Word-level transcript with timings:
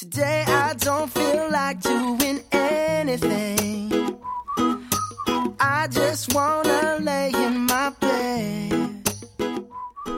Today 0.00 0.44
I 0.46 0.74
don't 0.76 1.10
feel 1.10 1.48
like 1.50 1.80
doing 1.80 2.40
anything. 2.50 4.16
I 5.58 5.88
just 5.90 6.32
wanna 6.32 6.98
lay 7.00 7.32
in 7.32 7.66
my 7.66 7.92
bed. 7.98 9.02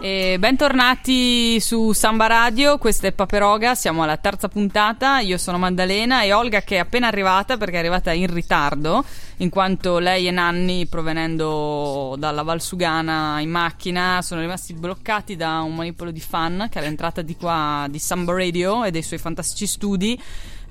E 0.02 0.36
bentornati 0.38 1.58
su 1.60 1.92
Samba 1.92 2.26
Radio, 2.26 2.76
questa 2.76 3.06
è 3.06 3.12
Paperoga, 3.12 3.74
siamo 3.74 4.02
alla 4.02 4.18
terza 4.18 4.48
puntata, 4.48 5.20
io 5.20 5.38
sono 5.38 5.56
Maddalena 5.56 6.24
e 6.24 6.34
Olga 6.34 6.60
che 6.60 6.76
è 6.76 6.78
appena 6.78 7.06
arrivata 7.06 7.56
perché 7.56 7.76
è 7.76 7.78
arrivata 7.78 8.12
in 8.12 8.30
ritardo, 8.30 9.02
in 9.40 9.48
quanto 9.48 9.98
lei 9.98 10.26
e 10.26 10.30
Nanni 10.30 10.86
provenendo 10.86 12.14
dalla 12.18 12.42
Valsugana 12.42 13.40
in 13.40 13.50
macchina 13.50 14.20
sono 14.22 14.40
rimasti 14.42 14.74
bloccati 14.74 15.34
da 15.36 15.60
un 15.60 15.74
manipolo 15.74 16.10
di 16.10 16.20
fan 16.20 16.68
che 16.70 16.78
è 16.78 16.82
all'entrata 16.82 17.22
di 17.22 17.36
qua 17.36 17.86
di 17.88 17.98
Samba 17.98 18.32
Radio 18.32 18.84
e 18.84 18.90
dei 18.90 19.02
suoi 19.02 19.18
fantastici 19.18 19.66
studi. 19.66 20.20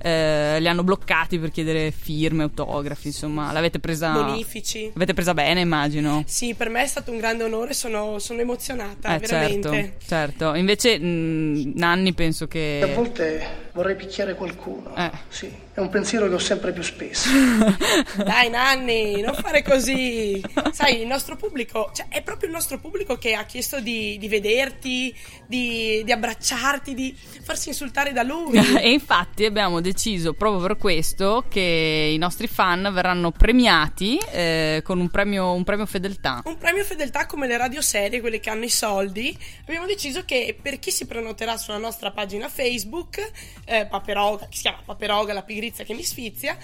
Eh, 0.02 0.56
li 0.60 0.66
hanno 0.66 0.82
bloccati 0.82 1.38
per 1.38 1.50
chiedere 1.50 1.90
firme, 1.90 2.44
autografi, 2.44 3.08
insomma, 3.08 3.52
l'avete 3.52 3.80
presa 3.80 4.12
Bonifici. 4.12 4.86
L'avete 4.94 5.12
presa 5.12 5.34
bene, 5.34 5.60
immagino. 5.60 6.22
Sì, 6.26 6.54
per 6.54 6.70
me 6.70 6.82
è 6.82 6.86
stato 6.86 7.10
un 7.10 7.18
grande 7.18 7.44
onore, 7.44 7.74
sono, 7.74 8.18
sono 8.18 8.40
emozionata, 8.40 9.14
Eh, 9.14 9.18
veramente. 9.18 9.68
certo, 9.68 10.04
certo. 10.06 10.54
Invece 10.54 10.98
mh, 10.98 11.72
Nanni 11.74 12.14
penso 12.14 12.44
A 12.44 12.48
che 12.48 12.92
volte 12.94 13.46
vorrei 13.74 13.94
picchiare 13.94 14.34
qualcuno. 14.36 14.96
Eh. 14.96 15.10
Sì, 15.28 15.52
è 15.80 15.82
un 15.82 15.88
pensiero 15.88 16.28
che 16.28 16.34
ho 16.34 16.38
sempre 16.38 16.72
più 16.72 16.82
spesso. 16.82 17.28
Dai 18.22 18.50
Nanni, 18.50 19.20
non 19.22 19.34
fare 19.34 19.62
così. 19.62 20.42
Sai, 20.72 21.00
il 21.00 21.06
nostro 21.06 21.36
pubblico, 21.36 21.90
cioè 21.94 22.06
è 22.08 22.22
proprio 22.22 22.48
il 22.48 22.54
nostro 22.54 22.78
pubblico 22.78 23.16
che 23.16 23.34
ha 23.34 23.44
chiesto 23.44 23.80
di, 23.80 24.18
di 24.18 24.28
vederti, 24.28 25.14
di, 25.46 26.02
di 26.04 26.12
abbracciarti, 26.12 26.94
di 26.94 27.16
farsi 27.42 27.70
insultare 27.70 28.12
da 28.12 28.22
lui. 28.22 28.58
e 28.78 28.90
infatti 28.90 29.44
abbiamo 29.44 29.80
deciso 29.80 30.34
proprio 30.34 30.60
per 30.66 30.76
questo 30.76 31.44
che 31.48 32.10
i 32.12 32.18
nostri 32.18 32.46
fan 32.46 32.90
verranno 32.92 33.30
premiati 33.30 34.18
eh, 34.30 34.82
con 34.84 35.00
un 35.00 35.08
premio, 35.08 35.52
un 35.52 35.64
premio 35.64 35.86
fedeltà. 35.86 36.42
Un 36.44 36.58
premio 36.58 36.84
fedeltà 36.84 37.26
come 37.26 37.46
le 37.46 37.56
radioserie, 37.56 38.20
quelle 38.20 38.38
che 38.38 38.50
hanno 38.50 38.64
i 38.64 38.70
soldi. 38.70 39.36
Abbiamo 39.62 39.86
deciso 39.86 40.24
che 40.24 40.56
per 40.60 40.78
chi 40.78 40.90
si 40.90 41.06
prenoterà 41.06 41.56
sulla 41.56 41.78
nostra 41.78 42.10
pagina 42.10 42.48
Facebook, 42.48 43.30
eh, 43.64 43.86
Paperoga, 43.86 44.46
che 44.46 44.56
si 44.56 44.62
chiama 44.62 44.82
Paperoga, 44.84 45.32
la 45.32 45.42
pigrizia 45.42 45.69
che 45.70 45.94
mi 45.94 46.02
sfizia, 46.02 46.56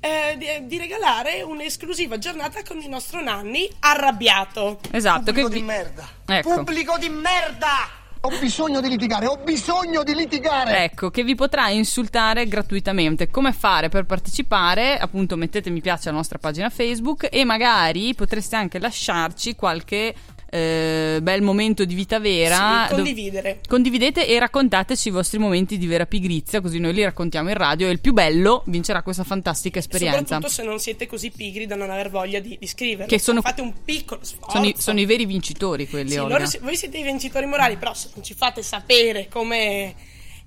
eh, 0.00 0.36
di, 0.38 0.66
di 0.66 0.78
regalare 0.78 1.42
un'esclusiva 1.42 2.18
giornata 2.18 2.62
con 2.62 2.78
il 2.78 2.88
nostro 2.88 3.22
Nanni 3.22 3.68
arrabbiato. 3.80 4.80
Esatto, 4.90 5.32
che 5.32 5.42
Pubblico 5.42 5.48
di 5.48 5.60
vi- 5.60 5.64
merda. 5.64 6.08
Ecco. 6.26 6.54
Pubblico 6.54 6.98
di 6.98 7.08
merda! 7.08 7.98
Ho 8.22 8.38
bisogno 8.38 8.82
di 8.82 8.88
litigare, 8.90 9.26
ho 9.26 9.38
bisogno 9.38 10.02
di 10.02 10.14
litigare! 10.14 10.84
Ecco, 10.84 11.08
che 11.08 11.24
vi 11.24 11.34
potrà 11.34 11.70
insultare 11.70 12.46
gratuitamente. 12.46 13.30
Come 13.30 13.50
fare 13.52 13.88
per 13.88 14.04
partecipare? 14.04 14.98
Appunto, 14.98 15.36
mettete 15.36 15.70
mi 15.70 15.80
piace 15.80 16.08
alla 16.10 16.18
nostra 16.18 16.38
pagina 16.38 16.68
Facebook 16.68 17.28
e 17.30 17.44
magari 17.46 18.14
potreste 18.14 18.56
anche 18.56 18.78
lasciarci 18.78 19.54
qualche 19.54 20.14
eh, 20.50 21.20
bel 21.22 21.42
momento 21.42 21.84
di 21.84 21.94
vita 21.94 22.18
vera. 22.18 22.86
Sì, 22.88 22.94
condividere. 22.94 23.60
Condividete 23.66 24.26
e 24.26 24.38
raccontateci 24.38 25.08
i 25.08 25.10
vostri 25.12 25.38
momenti 25.38 25.78
di 25.78 25.86
vera 25.86 26.06
pigrizia, 26.06 26.60
così 26.60 26.78
noi 26.78 26.92
li 26.92 27.04
raccontiamo 27.04 27.48
in 27.48 27.54
radio 27.54 27.86
e 27.88 27.92
il 27.92 28.00
più 28.00 28.12
bello 28.12 28.62
vincerà 28.66 29.02
questa 29.02 29.24
fantastica 29.24 29.78
esperienza. 29.78 30.18
Soprattutto 30.18 30.48
se 30.48 30.62
non 30.64 30.78
siete 30.80 31.06
così 31.06 31.30
pigri 31.30 31.66
da 31.66 31.76
non 31.76 31.90
aver 31.90 32.10
voglia 32.10 32.40
di, 32.40 32.56
di 32.58 32.66
scriverlo. 32.66 33.06
Che 33.06 33.18
sono- 33.20 33.40
Fate 33.40 33.60
un 33.60 33.72
piccolo 33.84 34.20
sforzo. 34.24 34.50
Sono 34.56 34.66
i, 34.66 34.74
sono 34.76 35.00
i 35.00 35.04
veri 35.06 35.24
vincitori 35.24 35.88
quelli, 35.88 36.10
Sì, 36.10 36.16
loro 36.16 36.44
voi 36.60 36.76
siete 36.76 36.98
i 36.98 37.02
vincitori 37.02 37.46
morali, 37.46 37.76
però 37.76 37.94
se 37.94 38.08
non 38.14 38.24
ci 38.24 38.34
fate 38.34 38.62
sapere 38.62 39.28
come. 39.28 39.94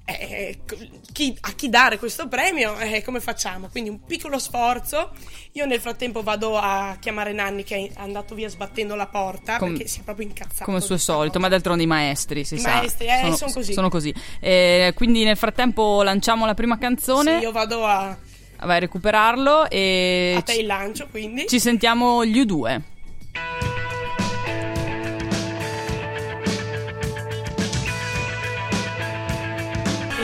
Eh, 0.06 0.59
co- 0.68 0.76
chi- 1.14 1.36
a 1.42 1.52
chi 1.54 1.70
dare 1.70 1.98
questo 1.98 2.28
premio, 2.28 2.78
eh, 2.80 3.02
come 3.04 3.20
facciamo? 3.22 3.70
Quindi 3.70 3.90
un 3.90 4.04
piccolo 4.04 4.38
sforzo. 4.40 5.12
Io 5.54 5.66
nel 5.66 5.80
frattempo 5.80 6.22
vado 6.23 6.58
a 6.58 6.98
chiamare 7.00 7.32
Nanni 7.32 7.64
che 7.64 7.76
è 7.94 8.00
andato 8.00 8.36
via 8.36 8.50
sbattendo 8.50 8.96
la 8.96 9.08
porta 9.08 9.58
Com- 9.58 9.69
perché 9.69 9.88
si 9.88 10.02
è 10.02 10.03
proprio 10.03 10.28
incazzato. 10.28 10.66
Come 10.66 10.78
al 10.78 10.84
suo 10.84 10.97
solito, 10.97 11.40
ma 11.40 11.47
d'altronde 11.47 11.84
i 11.84 11.88
maestri, 11.88 12.44
si 12.44 12.56
I 12.56 12.59
sa. 12.59 12.74
maestri, 12.75 13.08
eh, 13.08 13.34
son 13.36 13.52
così. 13.53 13.74
Sono 13.74 13.90
così. 13.90 14.14
Eh, 14.40 14.91
quindi 14.96 15.24
nel 15.24 15.38
frattempo 15.38 16.03
lanciamo 16.03 16.46
la 16.46 16.53
prima 16.53 16.78
canzone, 16.78 17.38
Sì, 17.38 17.44
io 17.44 17.52
vado 17.52 17.85
a, 17.85 18.18
vai 18.62 18.75
a 18.75 18.80
recuperarlo 18.80 19.70
e 19.70 20.34
a 20.38 20.41
te 20.41 20.53
il 20.56 20.66
lancio, 20.66 21.08
quindi. 21.09 21.47
ci 21.47 21.59
sentiamo 21.59 22.25
gli 22.25 22.40
U2. 22.41 22.81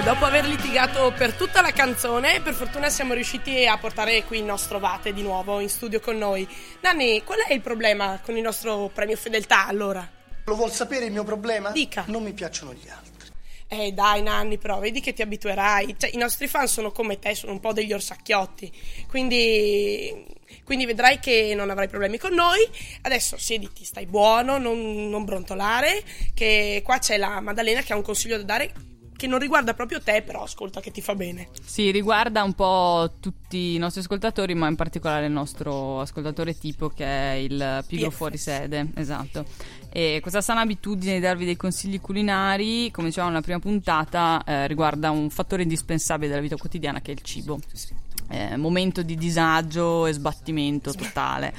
Dopo 0.09 0.25
aver 0.25 0.47
litigato 0.47 1.13
per 1.15 1.33
tutta 1.33 1.61
la 1.61 1.71
canzone, 1.71 2.41
per 2.41 2.55
fortuna 2.55 2.89
siamo 2.89 3.13
riusciti 3.13 3.67
a 3.67 3.77
portare 3.77 4.23
qui 4.23 4.39
il 4.39 4.43
nostro 4.43 4.79
Vate 4.79 5.13
di 5.13 5.21
nuovo 5.21 5.59
in 5.59 5.69
studio 5.69 5.99
con 5.99 6.17
noi. 6.17 6.47
Nanni, 6.81 7.21
qual 7.23 7.37
è 7.47 7.53
il 7.53 7.61
problema 7.61 8.19
con 8.19 8.35
il 8.35 8.41
nostro 8.41 8.89
premio 8.91 9.15
fedeltà 9.15 9.67
allora? 9.67 10.09
Lo 10.45 10.55
vuol 10.55 10.71
sapere 10.71 11.05
il 11.05 11.11
mio 11.11 11.23
problema? 11.23 11.69
Dica. 11.69 12.05
Non 12.07 12.23
mi 12.23 12.33
piacciono 12.33 12.73
gli 12.73 12.89
altri. 12.89 13.29
Eh 13.67 13.91
dai 13.91 14.23
Nanni, 14.23 14.57
però 14.57 14.79
vedi 14.79 14.99
che 14.99 15.13
ti 15.13 15.21
abituerai. 15.21 15.95
Cioè, 15.95 16.09
i 16.11 16.17
nostri 16.17 16.47
fan 16.47 16.67
sono 16.67 16.91
come 16.91 17.19
te, 17.19 17.35
sono 17.35 17.51
un 17.51 17.59
po' 17.59 17.71
degli 17.71 17.93
orsacchiotti. 17.93 19.05
Quindi, 19.07 20.25
quindi 20.63 20.87
vedrai 20.87 21.19
che 21.19 21.53
non 21.55 21.69
avrai 21.69 21.87
problemi 21.87 22.17
con 22.17 22.33
noi. 22.33 22.67
Adesso 23.03 23.37
siediti, 23.37 23.85
stai 23.85 24.07
buono, 24.07 24.57
non, 24.57 25.07
non 25.07 25.23
brontolare. 25.23 26.01
Che 26.33 26.81
qua 26.83 26.97
c'è 26.97 27.17
la 27.17 27.41
Maddalena 27.41 27.83
che 27.83 27.93
ha 27.93 27.95
un 27.95 28.01
consiglio 28.01 28.37
da 28.37 28.43
dare 28.43 28.88
che 29.19 29.27
non 29.27 29.37
riguarda 29.37 29.73
proprio 29.73 29.99
te, 30.01 30.21
però 30.25 30.43
ascolta 30.43 30.79
che 30.79 30.91
ti 30.91 31.01
fa 31.01 31.13
bene. 31.13 31.49
Sì, 31.61 31.91
riguarda 31.91 32.41
un 32.41 32.53
po' 32.53 33.15
tutti 33.19 33.75
i 33.75 33.77
nostri 33.77 33.99
ascoltatori, 33.99 34.55
ma 34.55 34.69
in 34.69 34.77
particolare 34.77 35.25
il 35.25 35.33
nostro 35.33 35.99
ascoltatore 35.99 36.57
tipo 36.57 36.87
che 36.87 37.03
è 37.03 37.33
il 37.33 37.83
pigro 37.85 38.11
fuori 38.11 38.37
sede. 38.37 38.87
Esatto. 38.95 39.43
E 39.89 40.19
questa 40.21 40.39
sana 40.39 40.61
abitudine 40.61 41.15
di 41.15 41.19
darvi 41.19 41.43
dei 41.43 41.57
consigli 41.57 41.99
culinari, 41.99 42.91
come 42.91 43.07
dicevamo 43.07 43.31
nella 43.31 43.43
prima 43.43 43.59
puntata, 43.59 44.41
eh, 44.45 44.67
riguarda 44.67 45.11
un 45.11 45.29
fattore 45.29 45.63
indispensabile 45.63 46.29
della 46.29 46.41
vita 46.41 46.55
quotidiana 46.55 47.01
che 47.01 47.11
è 47.11 47.15
il 47.15 47.21
cibo. 47.21 47.59
Eh, 48.29 48.55
momento 48.55 49.01
di 49.01 49.15
disagio 49.15 50.05
e 50.05 50.13
sbattimento 50.13 50.93
totale. 50.93 51.53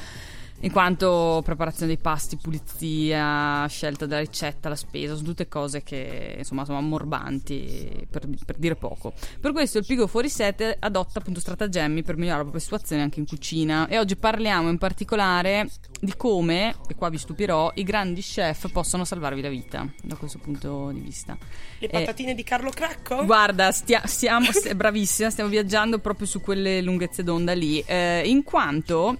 In 0.62 0.72
quanto 0.72 1.40
preparazione 1.42 1.86
dei 1.86 1.96
pasti, 2.02 2.36
pulizia, 2.36 3.66
scelta 3.66 4.04
della 4.04 4.20
ricetta, 4.20 4.68
la 4.68 4.76
spesa, 4.76 5.14
sono 5.14 5.28
tutte 5.28 5.48
cose 5.48 5.82
che 5.82 6.34
insomma 6.36 6.66
sono 6.66 6.76
ammorbanti 6.76 8.06
per, 8.10 8.28
per 8.44 8.56
dire 8.58 8.76
poco. 8.76 9.14
Per 9.40 9.52
questo 9.52 9.78
il 9.78 9.86
Pigo 9.86 10.06
Fuori 10.06 10.28
Sete 10.28 10.76
adotta 10.78 11.18
appunto 11.20 11.40
stratagemmi 11.40 12.02
per 12.02 12.16
migliorare 12.16 12.38
la 12.44 12.50
propria 12.50 12.62
situazione 12.62 13.00
anche 13.00 13.20
in 13.20 13.26
cucina. 13.26 13.88
E 13.88 13.98
oggi 13.98 14.16
parliamo 14.16 14.68
in 14.68 14.76
particolare 14.76 15.66
di 15.98 16.14
come, 16.14 16.74
e 16.88 16.94
qua 16.94 17.08
vi 17.08 17.16
stupirò, 17.16 17.72
i 17.76 17.82
grandi 17.82 18.20
chef 18.20 18.70
possono 18.70 19.06
salvarvi 19.06 19.40
la 19.40 19.48
vita 19.48 19.90
da 20.02 20.16
questo 20.16 20.38
punto 20.38 20.90
di 20.92 21.00
vista. 21.00 21.38
Le 21.78 21.86
Eh, 21.86 22.00
patatine 22.00 22.34
di 22.34 22.42
Carlo 22.42 22.68
Cracco? 22.68 23.24
Guarda, 23.24 23.72
stia- 23.72 24.06
stiamo, 24.06 24.52
st- 24.52 24.74
bravissima, 24.76 25.30
stiamo 25.30 25.48
viaggiando 25.48 26.00
proprio 26.00 26.26
su 26.26 26.42
quelle 26.42 26.82
lunghezze 26.82 27.22
d'onda 27.22 27.54
lì, 27.54 27.82
eh, 27.86 28.22
in 28.26 28.42
quanto... 28.44 29.16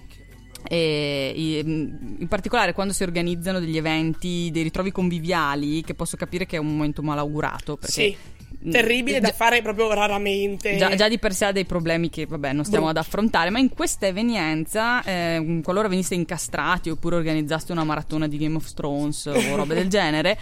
i- 0.69 1.59
in 1.59 2.27
particolare 2.27 2.73
quando 2.73 2.93
si 2.93 3.03
organizzano 3.03 3.59
degli 3.59 3.77
eventi, 3.77 4.49
dei 4.51 4.63
ritrovi 4.63 4.91
conviviali, 4.91 5.81
che 5.83 5.93
posso 5.93 6.17
capire 6.17 6.45
che 6.45 6.55
è 6.57 6.59
un 6.59 6.67
momento 6.75 7.01
malaugurato. 7.01 7.77
Perché, 7.77 7.91
sì, 7.91 8.17
terribile 8.69 9.19
da 9.19 9.31
fare 9.31 9.61
proprio 9.61 9.91
raramente. 9.93 10.77
Già, 10.77 10.93
già 10.95 11.07
di 11.07 11.17
per 11.17 11.33
sé 11.33 11.45
ha 11.45 11.51
dei 11.51 11.65
problemi 11.65 12.09
che 12.09 12.25
vabbè 12.27 12.53
non 12.53 12.63
stiamo 12.63 12.85
Brutti. 12.85 12.99
ad 12.99 13.05
affrontare, 13.05 13.49
ma 13.49 13.59
in 13.59 13.69
questa 13.69 14.05
evenienza, 14.07 15.03
eh, 15.03 15.59
qualora 15.63 15.87
veniste 15.87 16.13
incastrati 16.15 16.89
oppure 16.89 17.15
organizzaste 17.15 17.71
una 17.71 17.83
maratona 17.83 18.27
di 18.27 18.37
Game 18.37 18.55
of 18.55 18.71
Thrones 18.73 19.25
o 19.25 19.55
robe 19.55 19.73
del 19.73 19.87
genere, 19.87 20.37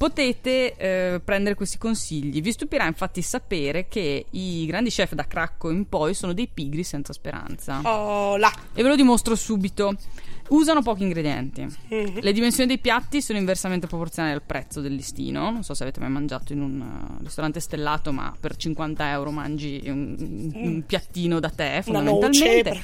potete 0.00 0.76
eh, 0.76 1.20
prendere 1.22 1.54
questi 1.54 1.76
consigli. 1.76 2.40
Vi 2.40 2.52
stupirà 2.52 2.86
infatti 2.86 3.20
sapere 3.20 3.86
che 3.86 4.24
i 4.30 4.64
grandi 4.64 4.88
chef 4.88 5.12
da 5.12 5.26
Cracco 5.26 5.68
in 5.68 5.90
poi 5.90 6.14
sono 6.14 6.32
dei 6.32 6.48
pigri 6.48 6.84
senza 6.84 7.12
speranza. 7.12 7.82
Oh, 7.82 8.38
là. 8.38 8.50
E 8.72 8.82
ve 8.82 8.88
lo 8.88 8.96
dimostro 8.96 9.34
subito. 9.34 9.94
Usano 10.50 10.82
pochi 10.82 11.02
ingredienti. 11.02 11.66
Le 11.88 12.32
dimensioni 12.32 12.68
dei 12.68 12.78
piatti 12.78 13.22
sono 13.22 13.38
inversamente 13.38 13.86
proporzionali 13.86 14.34
al 14.34 14.42
prezzo 14.42 14.80
del 14.80 14.94
listino. 14.94 15.50
Non 15.50 15.62
so 15.62 15.74
se 15.74 15.84
avete 15.84 16.00
mai 16.00 16.10
mangiato 16.10 16.52
in 16.52 16.60
un 16.60 16.80
uh, 16.80 17.22
ristorante 17.22 17.60
stellato, 17.60 18.12
ma 18.12 18.34
per 18.38 18.56
50 18.56 19.10
euro 19.10 19.30
mangi 19.30 19.80
un, 19.86 20.16
un 20.52 20.82
piattino 20.84 21.38
da 21.38 21.50
te, 21.50 21.82
fondamentalmente. 21.84 22.80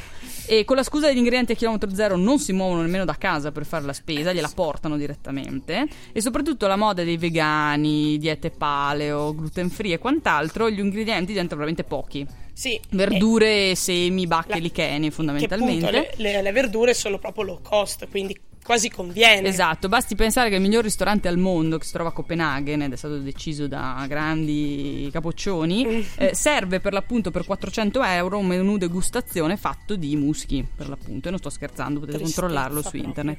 E 0.47 0.65
con 0.65 0.77
la 0.77 0.85
scusa 0.85 1.09
degli 1.09 1.17
ingredienti 1.17 1.53
a 1.53 1.55
chilometro 1.57 1.93
zero 1.93 2.17
non 2.17 2.39
si 2.39 2.53
muovono 2.53 2.83
nemmeno 2.83 3.05
da 3.05 3.17
casa 3.17 3.51
per 3.51 3.67
fare 3.67 3.85
la 3.85 3.93
spesa, 3.93 4.33
gliela 4.33 4.51
portano 4.55 4.97
direttamente. 4.97 5.89
E 6.13 6.21
soprattutto 6.21 6.69
la 6.69 6.77
moda 6.77 7.03
dei 7.03 7.17
vegani, 7.17 8.17
diete 8.19 8.51
paleo, 8.51 9.35
gluten 9.35 9.71
free 9.71 9.95
e 9.95 9.99
quant'altro, 9.99 10.71
gli 10.71 10.79
ingredienti 10.79 11.33
diventano 11.33 11.61
veramente 11.61 11.83
pochi. 11.83 12.45
Sì. 12.59 12.81
Verdure, 12.91 13.75
semi, 13.75 14.27
bacche, 14.27 14.53
La- 14.55 14.57
licheni 14.57 15.11
Che 15.11 15.15
appunto 15.15 15.15
fondamentalmente. 15.15 15.91
le, 15.91 16.13
le- 16.17 16.41
le 16.43 16.53
verdure 16.53 16.95
sono 16.95 17.19
proprio 17.19 17.45
low 17.45 17.61
cost, 17.61 18.09
quindi 18.09 18.35
quasi 18.65 18.89
conviene. 18.89 19.47
Esatto, 19.47 19.89
basti 19.89 20.15
pensare 20.17 20.49
che 20.49 20.55
il 20.57 20.63
miglior 20.63 20.83
ristorante 20.83 21.29
al 21.29 21.37
mondo, 21.37 21.77
che 21.77 21.85
si 21.85 21.93
trova 21.93 22.09
a 22.09 22.13
Copenaghen 22.13 22.81
ed 22.83 22.93
è 22.95 22.97
stato 22.97 23.19
deciso 23.19 23.69
da 23.69 24.05
grandi 24.09 25.09
capoccioni, 25.13 25.85
Mm. 25.87 26.01
eh, 26.17 26.35
serve 26.35 26.81
per 26.81 26.93
l'appunto 26.95 27.31
per 27.31 27.45
400 27.45 28.03
euro 28.03 28.39
un 28.39 28.47
menù 28.47 28.79
degustazione 28.79 29.57
fatto 29.59 29.95
di 29.95 30.17
muschi, 30.17 30.67
per 30.75 30.89
l'appunto, 30.89 31.29
e 31.29 31.31
non 31.31 31.39
sto 31.39 31.51
scherzando, 31.51 32.01
potete 32.01 32.17
Tristezza 32.19 32.41
controllarlo 32.41 32.77
su 32.83 32.89
proprio. 32.91 33.05
internet. 33.05 33.39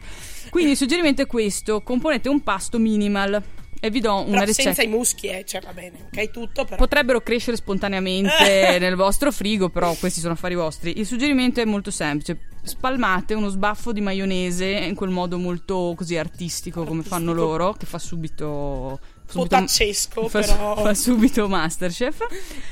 Quindi 0.51 0.71
il 0.71 0.77
suggerimento 0.77 1.23
è 1.23 1.25
questo, 1.25 1.81
componete 1.81 2.29
un 2.29 2.41
pasto 2.41 2.77
minimal 2.77 3.43
e 3.79 3.89
vi 3.89 3.99
do 3.99 4.13
una 4.21 4.25
Però 4.25 4.39
ricetta. 4.45 4.73
senza 4.73 4.83
i 4.83 4.87
muschi, 4.87 5.27
eh, 5.27 5.43
cioè 5.45 5.61
va 5.61 5.73
bene, 5.73 6.09
ok, 6.11 6.31
tutto, 6.31 6.63
però 6.65 6.75
Potrebbero 6.77 7.21
crescere 7.21 7.57
spontaneamente 7.57 8.77
nel 8.79 8.95
vostro 8.95 9.31
frigo, 9.31 9.69
però 9.69 9.93
questi 9.95 10.19
sono 10.19 10.33
affari 10.33 10.55
vostri. 10.55 10.99
Il 10.99 11.05
suggerimento 11.05 11.61
è 11.61 11.65
molto 11.65 11.91
semplice. 11.91 12.39
Spalmate 12.63 13.33
uno 13.33 13.47
sbaffo 13.47 13.93
di 13.93 14.01
maionese 14.01 14.65
in 14.67 14.93
quel 14.95 15.09
modo 15.09 15.37
molto 15.37 15.93
così 15.95 16.17
artistico, 16.17 16.83
come 16.83 17.01
fanno 17.01 17.31
Artistico. 17.31 17.57
loro, 17.57 17.73
che 17.73 17.85
fa 17.85 17.97
subito. 17.97 18.99
subito- 19.25 19.55
Potaccesco, 19.55 20.27
fa, 20.27 20.39
però. 20.41 20.75
fa 20.75 20.93
subito 20.93 21.47
Masterchef 21.47 22.25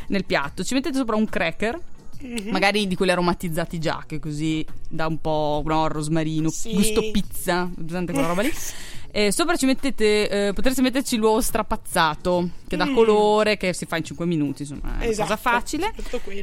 nel 0.08 0.26
piatto. 0.26 0.64
Ci 0.64 0.74
mettete 0.74 0.98
sopra 0.98 1.16
un 1.16 1.26
cracker. 1.30 1.80
Mhm. 2.18 2.50
Magari 2.50 2.88
di 2.88 2.96
quelli 2.96 3.12
aromatizzati 3.12 3.78
già, 3.78 4.04
che 4.08 4.20
così 4.20 4.66
dà 4.90 5.06
un 5.06 5.20
po' 5.20 5.62
no, 5.66 5.88
rosmarino, 5.88 6.50
Sì. 6.50 6.74
gusto 6.74 7.02
pizza, 7.12 7.70
presente 7.76 8.14
quella 8.14 8.28
roba 8.28 8.42
lì. 8.42 8.52
E 9.18 9.32
sopra 9.32 9.56
ci 9.56 9.66
mettete, 9.66 10.48
eh, 10.48 10.52
potreste 10.54 10.82
metterci 10.82 11.16
l'uovo 11.16 11.40
strapazzato, 11.40 12.50
che 12.68 12.76
dà 12.76 12.92
colore, 12.92 13.56
che 13.56 13.72
si 13.74 13.86
fa 13.86 13.96
in 13.96 14.04
5 14.04 14.26
minuti, 14.26 14.64
insomma, 14.64 14.82
è 14.82 14.88
una 14.88 14.98
Mm. 15.06 15.10
Esatto, 15.10 15.22
cosa 15.22 15.36
facile. 15.38 15.94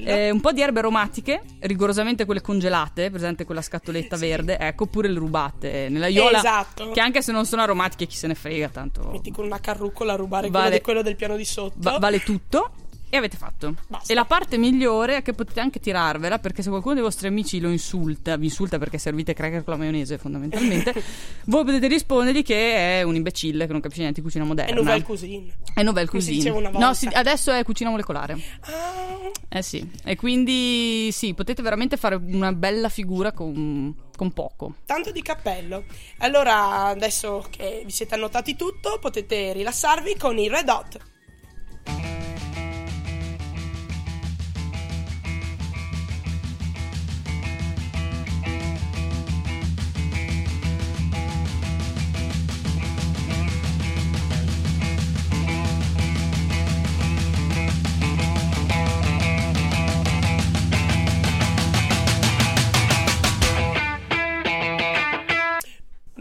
Eh, 0.04 0.30
un 0.30 0.40
po' 0.40 0.52
di 0.52 0.62
erbe 0.62 0.78
aromatiche, 0.78 1.42
rigorosamente 1.58 2.24
quelle 2.24 2.40
congelate, 2.40 3.10
presente 3.10 3.44
quella 3.44 3.60
scatoletta 3.60 4.16
Sì. 4.16 4.26
verde, 4.26 4.58
ecco, 4.58 4.84
oppure 4.84 5.08
le 5.08 5.18
rubate 5.18 5.88
nella 5.90 6.06
iola. 6.06 6.38
Esatto. 6.38 6.92
Che 6.92 7.00
anche 7.00 7.20
se 7.20 7.30
non 7.30 7.44
sono 7.44 7.60
aromatiche, 7.60 8.06
chi 8.06 8.16
se 8.16 8.26
ne 8.26 8.34
frega, 8.34 8.70
tanto 8.70 9.06
Metti 9.12 9.30
con 9.30 9.44
una 9.44 9.60
carrucola 9.60 10.14
a 10.14 10.16
rubare 10.16 10.48
Vale- 10.48 10.62
quello, 10.62 10.76
di 10.78 10.82
quello 10.82 11.02
del 11.02 11.16
piano 11.16 11.36
di 11.36 11.44
sotto. 11.44 11.74
va- 11.76 11.98
vale 11.98 12.20
tutto. 12.20 12.70
E 13.14 13.18
avete 13.18 13.36
fatto. 13.36 13.74
Basta. 13.88 14.10
E 14.10 14.16
la 14.16 14.24
parte 14.24 14.56
migliore 14.56 15.16
è 15.18 15.22
che 15.22 15.34
potete 15.34 15.60
anche 15.60 15.80
tirarvela 15.80 16.38
perché 16.38 16.62
se 16.62 16.70
qualcuno 16.70 16.94
dei 16.94 17.02
vostri 17.02 17.26
amici 17.28 17.60
lo 17.60 17.68
insulta, 17.68 18.36
vi 18.36 18.46
insulta 18.46 18.78
perché 18.78 18.96
servite 18.96 19.34
cracker 19.34 19.62
con 19.64 19.74
la 19.74 19.78
maionese 19.80 20.16
fondamentalmente, 20.16 20.94
voi 21.44 21.62
potete 21.62 21.88
rispondergli 21.88 22.42
che 22.42 23.00
è 23.00 23.02
un 23.02 23.14
imbecille 23.14 23.66
che 23.66 23.72
non 23.72 23.82
capisce 23.82 24.00
niente 24.00 24.20
di 24.22 24.26
cucina 24.26 24.44
moderna. 24.44 24.72
È 24.72 24.74
nouvelle 24.74 25.02
cuisine. 25.02 25.52
È 25.74 25.82
nouvelle 25.82 26.08
Come 26.08 26.22
si 26.22 26.30
cuisine. 26.30 26.50
una 26.56 26.70
No, 26.70 26.78
volta. 26.78 26.94
si- 26.94 27.06
adesso 27.08 27.52
è 27.52 27.62
cucina 27.64 27.90
molecolare. 27.90 28.32
Ah, 28.60 29.30
Eh 29.58 29.60
sì. 29.62 29.86
E 30.04 30.16
quindi 30.16 31.10
sì, 31.12 31.34
potete 31.34 31.60
veramente 31.60 31.98
fare 31.98 32.14
una 32.14 32.54
bella 32.54 32.88
figura 32.88 33.32
con, 33.32 33.94
con 34.16 34.32
poco. 34.32 34.76
tanto 34.86 35.10
di 35.12 35.20
cappello. 35.20 35.84
Allora, 36.20 36.86
adesso 36.86 37.44
che 37.50 37.82
vi 37.84 37.90
siete 37.90 38.14
annotati 38.14 38.56
tutto, 38.56 38.96
potete 38.98 39.52
rilassarvi 39.52 40.16
con 40.16 40.38
i 40.38 40.48
Red 40.48 40.68
Hot. 40.70 40.98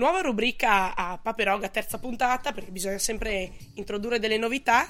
Nuova 0.02 0.22
rubrica 0.22 0.96
a 0.96 1.20
Paperoga, 1.22 1.68
terza 1.70 2.00
puntata, 2.00 2.52
perché 2.54 2.72
bisogna 2.72 2.98
sempre 2.98 3.52
introdurre 3.76 4.18
delle 4.18 4.40
novità. 4.40 4.88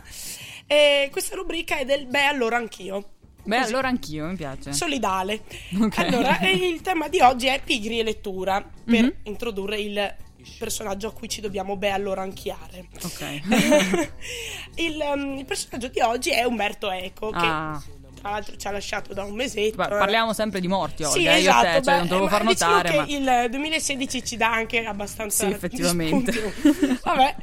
E 0.66 1.10
questa 1.12 1.36
rubrica 1.36 1.78
è 1.78 1.84
del 1.84 2.06
Beh, 2.06 2.24
allora 2.24 2.56
anch'io. 2.56 3.10
Beh, 3.44 3.58
Così. 3.58 3.68
allora 3.74 3.90
anch'io, 3.90 4.26
mi 4.28 4.38
piace. 4.38 4.72
Solidale. 4.72 5.42
Ok. 5.82 5.98
Allora, 5.98 6.40
il 6.50 6.80
tema 6.80 7.10
di 7.10 7.20
oggi 7.20 7.48
è 7.48 7.60
pigri 7.62 8.00
e 8.00 8.04
lettura, 8.04 8.62
per 8.86 9.04
Mhm. 9.04 9.14
introdurre 9.24 9.82
il 9.82 10.16
personaggio 10.58 11.10
a 11.10 11.12
cui 11.12 11.28
ci 11.28 11.42
dobbiamo 11.42 11.76
beh 11.76 11.92
allora 11.92 12.22
anchiare. 12.22 12.88
Ok. 13.04 13.42
il, 14.76 14.98
um, 15.14 15.38
il 15.40 15.46
personaggio 15.46 15.90
di 15.90 16.00
oggi 16.00 16.30
è 16.30 16.46
Umberto 16.46 16.90
Eco, 16.90 17.32
che 17.32 17.38
Ah. 17.38 17.84
Tra 18.22 18.30
l'altro 18.30 18.56
ci 18.56 18.68
ha 18.68 18.72
lasciato 18.72 19.14
da 19.14 19.24
un 19.24 19.34
mesetto. 19.34 19.76
Pa- 19.76 19.88
parliamo 19.88 20.32
sempre 20.34 20.60
di 20.60 20.68
morti 20.68 21.04
oggi, 21.04 21.22
Sì, 21.22 21.26
eh, 21.26 21.38
esatto, 21.40 21.66
io 21.66 21.72
te, 21.74 21.82
cioè, 21.82 21.94
beh, 21.94 21.98
non 21.98 22.08
te 22.08 22.16
lo 22.16 22.28
far 22.28 22.46
diciamo 22.46 22.76
notare, 22.76 23.06
che 23.06 23.20
ma... 23.20 23.44
il 23.44 23.50
2016 23.50 24.24
ci 24.24 24.38
dà 24.38 24.52
anche 24.52 24.86
abbastanza 24.86 25.46
Sì, 25.46 25.52
effettivamente. 25.52 26.54
Vabbè. 27.04 27.36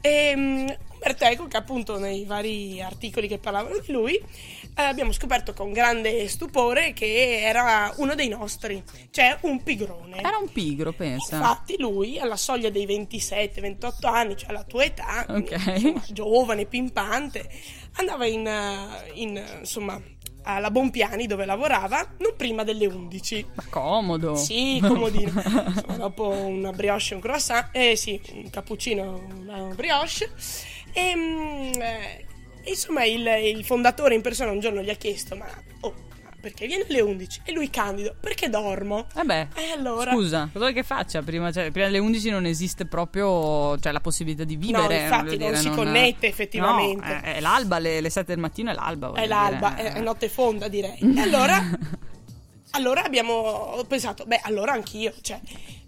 Ehm, 0.00 0.76
Umberto 1.00 1.24
Eco, 1.24 1.46
che 1.46 1.56
appunto 1.56 1.98
nei 1.98 2.24
vari 2.26 2.82
articoli 2.82 3.26
che 3.26 3.38
parlavano 3.38 3.78
di 3.78 3.90
lui, 3.92 4.20
eh, 4.74 4.82
abbiamo 4.82 5.12
scoperto 5.12 5.52
con 5.52 5.72
grande 5.72 6.26
stupore 6.28 6.92
che 6.92 7.40
era 7.42 7.92
uno 7.96 8.14
dei 8.14 8.28
nostri, 8.28 8.82
cioè 9.10 9.36
un 9.42 9.62
pigrone. 9.62 10.18
Era 10.20 10.38
un 10.38 10.50
pigro, 10.50 10.92
pensa. 10.92 11.36
Infatti 11.36 11.76
lui 11.78 12.18
alla 12.18 12.36
soglia 12.36 12.70
dei 12.70 12.86
27-28 12.86 14.06
anni, 14.06 14.36
cioè 14.36 14.52
la 14.52 14.64
tua 14.64 14.84
età, 14.84 15.24
quindi, 15.26 15.54
Ok. 15.54 15.66
insomma, 15.66 16.02
giovane, 16.10 16.64
pimpante, 16.66 17.48
andava 17.96 18.26
in, 18.26 18.46
eh, 18.46 19.10
in, 19.14 19.36
eh, 19.36 19.58
insomma 19.60 20.00
alla 20.42 20.70
Bompiani 20.70 21.26
dove 21.26 21.44
lavorava 21.44 22.14
non 22.18 22.32
prima 22.34 22.64
delle 22.64 22.86
11. 22.86 23.46
Ma 23.54 23.64
comodo. 23.68 24.34
Sì, 24.36 24.78
comodino. 24.86 25.30
Insomma, 25.34 25.96
dopo 25.98 26.28
una 26.30 26.72
brioche 26.72 27.08
e 27.10 27.14
un 27.16 27.20
croissant, 27.20 27.68
eh 27.72 27.94
sì, 27.94 28.18
un 28.32 28.48
cappuccino 28.48 29.22
una 29.38 29.74
brioche. 29.74 30.30
E, 30.92 32.24
mm, 32.60 32.64
eh, 32.64 32.70
insomma, 32.70 33.04
il, 33.04 33.26
il 33.56 33.64
fondatore 33.64 34.14
in 34.14 34.20
persona 34.20 34.50
un 34.50 34.60
giorno 34.60 34.82
gli 34.82 34.90
ha 34.90 34.94
chiesto: 34.94 35.36
Ma 35.36 35.46
oh, 35.80 35.94
perché 36.40 36.66
viene 36.66 36.84
alle 36.88 37.00
11? 37.00 37.42
E 37.44 37.52
lui 37.52 37.68
candido: 37.70 38.16
Perché 38.18 38.48
dormo? 38.48 39.06
Vabbè, 39.14 39.48
E 39.54 39.70
allora. 39.76 40.12
scusa, 40.12 40.48
cosa 40.52 40.58
vuoi 40.58 40.72
che 40.72 40.82
faccia? 40.82 41.22
Prima, 41.22 41.52
cioè, 41.52 41.70
prima 41.70 41.86
delle 41.86 41.98
11 41.98 42.30
non 42.30 42.46
esiste 42.46 42.86
proprio 42.86 43.78
cioè, 43.78 43.92
la 43.92 44.00
possibilità 44.00 44.44
di 44.44 44.56
vivere. 44.56 44.98
No, 44.98 45.02
infatti 45.02 45.24
voglio 45.36 45.38
non 45.38 45.48
dire, 45.48 45.56
si 45.56 45.70
connette 45.70 46.26
effettivamente. 46.26 47.06
No, 47.06 47.20
è, 47.20 47.34
è 47.34 47.40
l'alba, 47.40 47.78
le, 47.78 48.00
le 48.00 48.10
7 48.10 48.26
del 48.26 48.40
mattino 48.40 48.70
è 48.70 48.74
l'alba. 48.74 49.12
È 49.12 49.26
l'alba, 49.26 49.70
dire. 49.70 49.92
è, 49.92 49.94
è 49.94 50.00
notte 50.00 50.28
fonda 50.28 50.68
direi. 50.68 50.98
E 50.98 51.20
allora, 51.20 51.62
allora 52.72 53.04
abbiamo 53.04 53.84
pensato, 53.86 54.24
beh, 54.24 54.40
allora 54.42 54.72
anch'io, 54.72 55.12
cioè, 55.20 55.40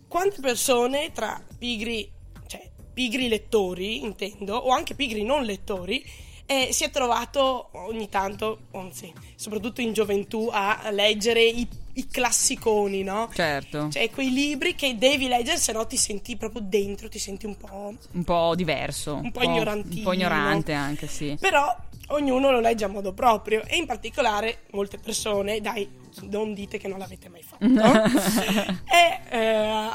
quante 0.07 0.41
persone 0.41 1.13
tra 1.13 1.43
pigri, 1.59 2.11
cioè, 2.47 2.71
pigri 2.93 3.29
lettori, 3.29 4.03
intendo, 4.03 4.57
o 4.57 4.71
anche 4.71 4.95
pigri 4.95 5.25
non 5.25 5.45
lettori, 5.45 6.05
eh, 6.53 6.73
si 6.73 6.85
è 6.85 6.91
trovato 6.91 7.69
ogni 7.73 8.09
tanto, 8.09 8.67
anzi, 8.73 9.13
soprattutto 9.35 9.81
in 9.81 9.93
gioventù, 9.93 10.49
a 10.53 10.91
leggere 10.91 11.43
i, 11.43 11.67
i 11.95 12.07
classiconi, 12.07 13.03
no? 13.03 13.31
Certo, 13.33 13.89
Cioè, 13.91 14.11
quei 14.11 14.33
libri 14.33 14.75
che 14.75 14.99
devi 14.99 15.29
leggere, 15.29 15.57
se 15.57 15.73
no 15.73 15.87
ti 15.87 15.97
senti 15.97 16.37
proprio 16.37 16.63
dentro, 16.65 17.09
ti 17.09 17.19
senti 17.19 17.47
un 17.47 17.57
po'... 17.57 17.95
un 18.13 18.25
po' 18.25 18.55
diverso. 18.55 19.15
Un 19.15 19.33
po' 19.33 19.43
ignorantino. 19.43 19.97
Un 19.99 20.05
po' 20.05 20.13
ignorante 20.13 20.73
anche, 20.73 21.07
sì. 21.07 21.37
Però 21.41 21.75
ognuno 22.09 22.51
lo 22.51 22.61
legge 22.61 22.85
a 22.85 22.89
modo 22.89 23.13
proprio 23.13 23.63
e 23.65 23.77
in 23.77 23.87
particolare 23.87 24.65
molte 24.73 24.99
persone, 24.99 25.61
dai, 25.61 25.89
non 26.23 26.53
dite 26.53 26.77
che 26.79 26.89
non 26.89 26.99
l'avete 26.99 27.29
mai 27.29 27.43
fatto, 27.43 27.65
e 28.85 29.21
eh, 29.31 29.91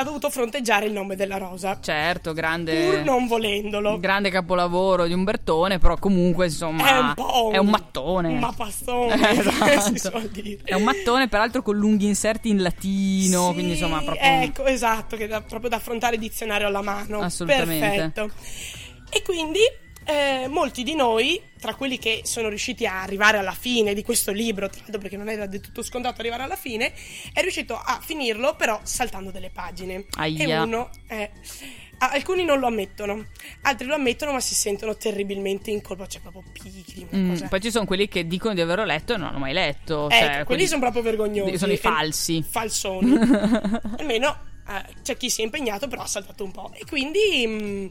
ha 0.00 0.04
dovuto 0.04 0.30
fronteggiare 0.30 0.86
il 0.86 0.92
nome 0.92 1.14
della 1.16 1.36
rosa, 1.38 1.78
Certo, 1.80 2.32
grande... 2.32 2.84
pur 2.84 3.04
non 3.04 3.26
volendolo. 3.26 3.98
grande 3.98 4.30
capolavoro 4.30 5.06
di 5.06 5.12
Umbertone, 5.12 5.78
però 5.78 5.96
comunque 5.98 6.46
insomma 6.46 6.88
È 6.88 6.98
un 6.98 7.12
po' 7.14 7.50
è 7.52 7.58
un 7.58 7.68
mattone. 7.68 8.28
Un 8.28 8.38
mappastone, 8.38 9.14
Eh, 9.30 9.38
esatto. 9.38 9.80
si 9.92 9.98
suol 9.98 10.28
dire. 10.28 10.60
È 10.64 10.74
un 10.74 10.82
mattone, 10.82 11.28
peraltro 11.28 11.62
con 11.62 11.76
lunghi 11.76 12.06
inserti 12.06 12.48
in 12.48 12.62
latino, 12.62 13.48
Sì, 13.48 13.52
quindi 13.54 13.72
insomma 13.72 14.00
proprio 14.02 14.28
un- 14.28 14.42
Ecco, 14.42 14.64
esatto, 14.66 15.16
che 15.16 15.26
da, 15.26 15.40
proprio 15.42 15.68
da 15.70 15.76
affrontare 15.76 16.14
il 16.14 16.20
dizionario 16.20 16.66
alla 16.66 16.82
mano. 16.82 17.20
Assolutamente. 17.20 18.10
Perfetto. 18.12 18.30
E 19.10 19.22
quindi 19.22 19.60
eh, 20.10 20.48
molti 20.48 20.82
di 20.82 20.94
noi, 20.94 21.40
tra 21.60 21.74
quelli 21.74 21.98
che 21.98 22.22
sono 22.24 22.48
riusciti 22.48 22.84
a 22.86 23.02
arrivare 23.02 23.38
alla 23.38 23.52
fine 23.52 23.94
di 23.94 24.02
questo 24.02 24.32
libro, 24.32 24.68
tra 24.68 24.80
l'altro 24.80 24.98
perché 24.98 25.16
non 25.16 25.28
era 25.28 25.46
del 25.46 25.60
tutto 25.60 25.82
scontato 25.82 26.20
arrivare 26.20 26.42
alla 26.42 26.56
fine, 26.56 26.92
è 27.32 27.40
riuscito 27.40 27.74
a 27.74 28.00
finirlo 28.02 28.56
però 28.56 28.80
saltando 28.82 29.30
delle 29.30 29.50
pagine. 29.50 30.06
Aia. 30.16 30.44
E 30.44 30.58
uno... 30.62 30.90
eh, 31.08 31.30
a- 31.98 32.10
alcuni 32.10 32.44
non 32.44 32.58
lo 32.58 32.66
ammettono, 32.66 33.26
altri 33.62 33.86
lo 33.86 33.94
ammettono 33.94 34.32
ma 34.32 34.40
si 34.40 34.54
sentono 34.54 34.96
terribilmente 34.96 35.70
in 35.70 35.80
colpa, 35.80 36.06
cioè 36.06 36.20
proprio 36.22 36.42
pigri. 36.52 37.06
Mm, 37.14 37.36
poi 37.48 37.60
ci 37.60 37.70
sono 37.70 37.84
quelli 37.84 38.08
che 38.08 38.26
dicono 38.26 38.54
di 38.54 38.60
averlo 38.62 38.84
letto 38.84 39.14
e 39.14 39.16
non 39.16 39.26
l'hanno 39.26 39.38
mai 39.38 39.52
letto. 39.52 40.08
Ecco, 40.10 40.26
cioè, 40.32 40.44
quelli 40.44 40.66
sono 40.66 40.80
proprio 40.80 41.02
vergognosi. 41.02 41.56
sono 41.58 41.72
i 41.72 41.76
falsi. 41.76 42.42
Falsoni. 42.42 43.16
Almeno 43.98 44.38
eh, 44.66 44.94
c'è 45.02 45.16
chi 45.16 45.30
si 45.30 45.42
è 45.42 45.44
impegnato, 45.44 45.88
però 45.88 46.02
ha 46.02 46.06
saltato 46.06 46.42
un 46.42 46.50
po'. 46.50 46.72
E 46.74 46.84
quindi. 46.84 47.46
mm, 47.46 47.86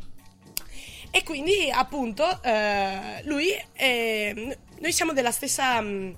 e 1.11 1.23
quindi, 1.23 1.69
appunto, 1.71 2.41
eh, 2.43 3.21
lui. 3.25 3.49
eh, 3.73 4.57
noi 4.79 4.91
siamo 4.91 5.13
della 5.13 5.31
stessa. 5.31 5.81
mm, 5.81 6.11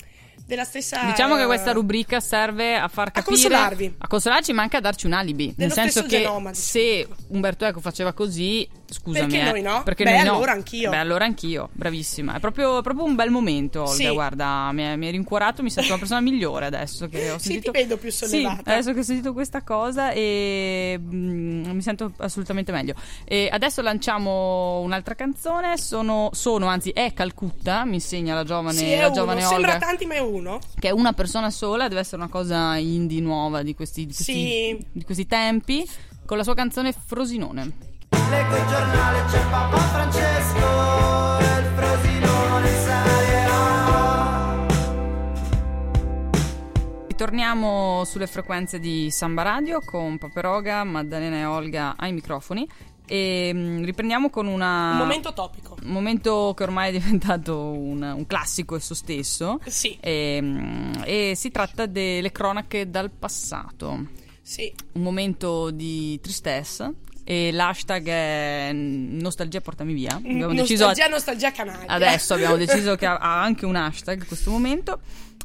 della 0.46 0.64
stessa... 0.66 1.06
Diciamo 1.06 1.38
che 1.38 1.46
questa 1.46 1.72
rubrica 1.72 2.20
serve 2.20 2.76
a 2.76 2.90
far 2.90 3.12
capire 3.12 3.24
consolarvi. 3.38 3.96
a 4.00 4.08
consolarci, 4.08 4.52
ma 4.52 4.64
anche 4.64 4.76
a 4.76 4.82
darci 4.82 5.06
un 5.06 5.14
alibi. 5.14 5.46
Nel 5.46 5.56
Dello 5.56 5.74
senso 5.74 6.00
stesso 6.02 6.08
che 6.08 6.18
genoma, 6.24 6.52
diciamo. 6.52 6.56
se 6.56 7.08
Umberto 7.30 7.64
Eco 7.64 7.80
faceva 7.80 8.12
così, 8.12 8.68
scusami, 8.92 9.28
Perché 9.32 9.40
eh, 9.48 9.52
noi 9.52 9.62
no? 9.62 9.82
Perché 9.84 10.04
Beh, 10.04 10.16
noi 10.18 10.24
no. 10.26 10.32
allora 10.36 10.52
anch'io. 10.52 10.90
Beh, 10.90 10.98
allora 10.98 11.26
anch'io, 11.26 11.70
bravissima. 11.72 12.36
È 12.36 12.40
proprio, 12.40 12.80
è 12.80 12.82
proprio 12.82 13.06
un 13.06 13.16
bel 13.16 13.30
momento, 13.30 13.82
Olga. 13.82 13.94
Sì. 13.94 14.10
Guarda, 14.10 14.72
mi, 14.72 14.98
mi 14.98 15.06
hai 15.06 15.12
rincuorato, 15.12 15.64
mi 15.64 15.70
sento 15.70 15.90
una 15.90 16.00
persona 16.00 16.20
migliore 16.22 16.66
adesso 16.66 17.08
che 17.08 17.32
ho 17.32 17.38
Sì, 17.38 17.54
sentito. 17.54 17.72
ti 17.72 17.80
vedo 17.80 17.98
più 17.98 18.12
Sì, 18.12 18.26
sollevata. 18.26 18.72
adesso 18.72 18.94
che 18.94 19.00
ho 19.00 19.04
sentito 19.04 19.34
questa 19.34 19.64
cosa 19.64 20.12
e 20.12 21.00
mm, 21.02 21.70
mi 21.72 21.82
sento 21.82 22.12
assolutamente 22.18 22.72
meglio. 22.72 22.94
E 23.26 23.50
adesso 23.52 23.82
lanciamo 23.82 24.80
un'altra 24.82 25.16
canzone. 25.16 25.78
Sono, 25.78 26.30
sono, 26.34 26.68
anzi, 26.68 26.90
è 26.92 27.14
Calcutta, 27.14 27.86
mi 27.86 27.96
insegna 27.96 28.36
la 28.36 28.44
giovane, 28.44 28.78
Sì, 28.78 28.86
è 28.92 29.00
la 29.02 29.12
giovane 29.12 29.42
Sembra 29.42 29.74
Olga 29.74 29.86
tanti, 29.86 30.06
ma 30.06 30.16
è 30.16 30.20
uno. 30.20 30.60
che 30.80 30.90
è 30.90 30.92
una 30.92 31.14
persona 31.14 31.50
sola, 31.50 31.88
deve 31.88 32.02
essere 32.02 32.18
una 32.18 32.30
cosa 32.30 32.76
indie 32.76 33.22
nuova 33.22 33.62
di 33.64 33.74
questi, 33.74 34.06
di 34.06 34.14
questi, 34.14 34.34
Sì. 34.34 34.86
di 34.92 35.04
questi 35.04 35.26
tempi, 35.28 35.88
con 36.26 36.38
la 36.38 36.44
sua 36.44 36.54
canzone 36.54 36.92
Frosinone. 36.94 37.90
Leggo 38.32 38.56
il 38.56 38.66
giornale, 38.66 39.26
c'è 39.26 39.46
Papa 39.50 39.78
Francesco 39.78 41.40
e 41.40 41.60
il 41.60 41.66
Frosinone 41.76 42.76
salirà. 42.78 44.66
Ritorniamo 47.10 48.04
sulle 48.06 48.28
frequenze 48.28 48.80
di 48.80 49.12
Samba 49.12 49.42
Radio 49.42 49.82
con 49.84 50.18
Paperoga, 50.18 50.86
Maddalena 50.86 51.40
e 51.40 51.44
Olga 51.46 51.96
ai 51.98 52.14
microfoni 52.14 52.66
e 53.06 53.52
mm, 53.54 53.84
riprendiamo 53.84 54.30
con 54.30 54.48
una... 54.48 54.92
Un 54.92 54.98
momento 55.00 55.34
topico. 55.34 55.76
un 55.84 55.92
momento 55.92 56.54
che 56.56 56.64
ormai 56.64 56.88
è 56.88 56.92
diventato 56.98 57.58
un, 57.72 58.02
un 58.02 58.26
classico 58.28 58.78
esso 58.78 58.94
stesso 58.94 59.60
Sì, 59.66 59.98
e, 60.00 60.40
mm, 60.42 60.94
e 61.04 61.34
si 61.36 61.52
tratta 61.52 61.86
delle 61.86 62.32
cronache 62.32 62.90
dal 62.90 63.12
passato. 63.12 64.06
sì. 64.42 64.74
un 64.94 65.02
momento 65.02 65.70
di 65.70 66.18
tristezza 66.22 66.94
e 67.24 67.52
l'hashtag 67.52 68.08
è 68.08 68.72
nostalgia 68.74 69.62
portami 69.62 69.94
via. 69.94 70.16
Abbiamo 70.16 70.54
deciso 70.54 70.86
nostalgia, 70.86 71.12
nostalgia 71.12 71.52
canaglia. 71.52 71.88
adesso 71.88 72.34
abbiamo 72.34 72.56
deciso 72.58 72.96
che 72.96 73.06
ha 73.06 73.42
anche 73.42 73.66
un 73.66 73.76
hashtag 73.76 74.22
in 74.22 74.28
questo 74.28 74.52
momento 74.52 75.00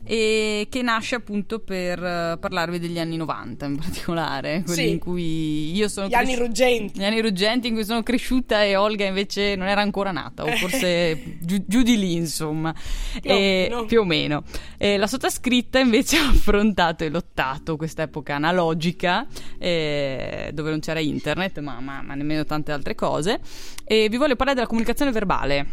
e 0.06 0.68
che 0.70 0.82
nasce 0.82 1.16
appunto 1.16 1.58
per 1.58 2.02
eh, 2.02 2.36
parlarvi 2.40 2.78
degli 2.78 2.98
anni 2.98 3.16
90 3.16 3.66
in 3.66 3.76
particolare, 3.76 4.62
quelli 4.64 4.82
Sì. 4.82 4.88
in 4.90 4.98
cui 4.98 5.74
io 5.74 5.88
sono 5.88 6.06
Gli 6.06 6.14
anni 6.14 6.34
cresci- 6.34 6.40
ruggenti. 6.42 6.98
gli 7.00 7.04
anni 7.04 7.20
ruggenti 7.20 7.66
in 7.68 7.74
cui 7.74 7.84
sono 7.84 8.02
cresciuta 8.02 8.62
e 8.62 8.76
Olga 8.76 9.04
invece 9.04 9.56
non 9.56 9.66
era 9.66 9.80
ancora 9.80 10.12
nata, 10.12 10.44
o 10.44 10.46
forse 10.56 11.38
giù, 11.40 11.62
giù 11.66 11.82
di 11.82 11.98
lì, 11.98 12.14
insomma. 12.14 12.72
Più 13.20 13.30
o 13.30 13.34
E- 13.34 13.66
meno. 13.68 13.84
più 13.86 14.00
o 14.00 14.04
meno. 14.04 14.44
E 14.78 14.96
la 14.96 15.06
sottoscritta 15.06 15.78
invece 15.80 16.16
ha 16.18 16.28
affrontato 16.28 17.02
e 17.04 17.08
lottato 17.08 17.76
questa 17.76 18.02
epoca 18.02 18.34
analogica, 18.36 19.26
eh, 19.58 20.50
dove 20.52 20.70
non 20.70 20.80
c'era 20.80 21.00
internet, 21.00 21.58
ma, 21.60 21.80
ma- 21.80 22.02
ma 22.02 22.14
nemmeno 22.14 22.44
tante 22.44 22.70
altre 22.72 22.94
cose. 22.94 23.40
E 23.84 24.08
vi 24.08 24.16
voglio 24.16 24.36
parlare 24.36 24.54
della 24.54 24.68
comunicazione 24.68 25.10
verbale, 25.10 25.66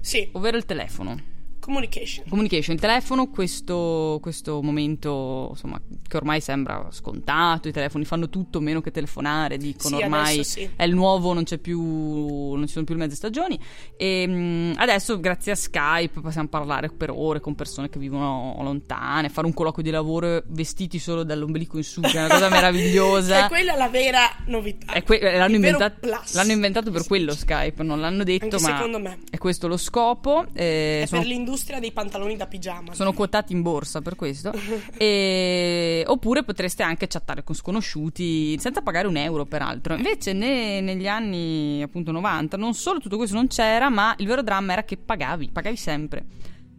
Sì, 0.00 0.28
ovvero 0.32 0.56
il 0.56 0.64
telefono. 0.64 1.36
Communication. 1.68 2.24
Communication, 2.28 2.74
il 2.76 2.80
telefono, 2.80 3.28
questo, 3.28 4.18
questo 4.22 4.62
momento 4.62 5.48
insomma, 5.50 5.78
che 6.08 6.16
ormai 6.16 6.40
sembra 6.40 6.88
scontato, 6.90 7.68
i 7.68 7.72
telefoni 7.72 8.06
fanno 8.06 8.30
tutto 8.30 8.58
meno 8.60 8.80
che 8.80 8.90
telefonare, 8.90 9.58
dicono 9.58 9.98
Sì, 9.98 10.02
ormai 10.02 10.44
sì. 10.44 10.70
è 10.74 10.84
il 10.84 10.94
nuovo, 10.94 11.34
non 11.34 11.44
c'è 11.44 11.58
più, 11.58 12.54
non 12.54 12.66
ci 12.66 12.72
sono 12.72 12.86
più 12.86 12.94
le 12.94 13.00
mezze 13.00 13.16
stagioni 13.16 13.58
e 13.98 14.26
mh, 14.26 14.72
adesso 14.78 15.20
grazie 15.20 15.52
a 15.52 15.54
Skype 15.54 16.20
possiamo 16.20 16.48
parlare 16.48 16.88
per 16.88 17.10
ore 17.10 17.40
con 17.40 17.54
persone 17.54 17.90
che 17.90 17.98
vivono 17.98 18.56
lontane, 18.62 19.28
fare 19.28 19.46
un 19.46 19.52
colloquio 19.52 19.84
di 19.84 19.90
lavoro 19.90 20.42
vestiti 20.46 20.98
solo 20.98 21.22
dall'ombelico 21.22 21.76
in 21.76 21.84
su, 21.84 22.00
che 22.00 22.12
è 22.12 22.24
una 22.24 22.28
cosa 22.28 22.48
meravigliosa. 22.50 23.40
Cioè, 23.40 23.48
quella 23.48 23.74
è 23.74 23.76
la 23.76 23.88
vera 23.90 24.20
novità. 24.46 24.92
È 24.94 25.02
que- 25.02 25.20
l'hanno, 25.20 25.54
Il 25.54 25.60
vero 25.60 25.76
inventato, 25.76 26.08
l'hanno 26.32 26.52
inventato 26.52 26.90
per 26.90 27.06
quello 27.06 27.32
Skype, 27.34 27.82
non 27.82 28.00
l'hanno 28.00 28.24
detto, 28.24 28.44
Anche 28.56 28.60
ma 28.60 28.76
secondo 28.76 28.98
me. 28.98 29.18
è 29.30 29.36
questo 29.36 29.68
lo 29.68 29.76
scopo. 29.76 30.46
eh, 30.54 31.02
È 31.02 31.06
sono 31.06 31.20
per 31.20 31.28
l'industria 31.30 31.56
dei 31.80 31.92
pantaloni 31.92 32.36
da 32.36 32.46
pigiama. 32.46 32.94
sono 32.94 33.12
quotati 33.12 33.52
in 33.52 33.62
borsa 33.62 34.00
per 34.00 34.14
questo. 34.16 34.52
E- 34.96 36.04
Oppure 36.06 36.42
potreste 36.44 36.82
anche 36.82 37.06
chattare 37.06 37.44
con 37.44 37.54
sconosciuti 37.54 38.58
senza 38.58 38.80
pagare 38.82 39.06
un 39.06 39.16
euro, 39.16 39.44
peraltro. 39.44 39.94
Invece, 39.94 40.32
ne- 40.32 40.80
negli 40.80 41.06
anni 41.06 41.82
appunto 41.82 42.10
90, 42.12 42.56
non 42.56 42.74
solo 42.74 42.98
tutto 42.98 43.16
questo 43.16 43.36
non 43.36 43.46
c'era, 43.48 43.88
ma 43.90 44.14
il 44.18 44.26
vero 44.26 44.42
dramma 44.42 44.72
era 44.72 44.84
che 44.84 44.96
pagavi, 44.96 45.50
pagavi 45.50 45.76
sempre. 45.76 46.24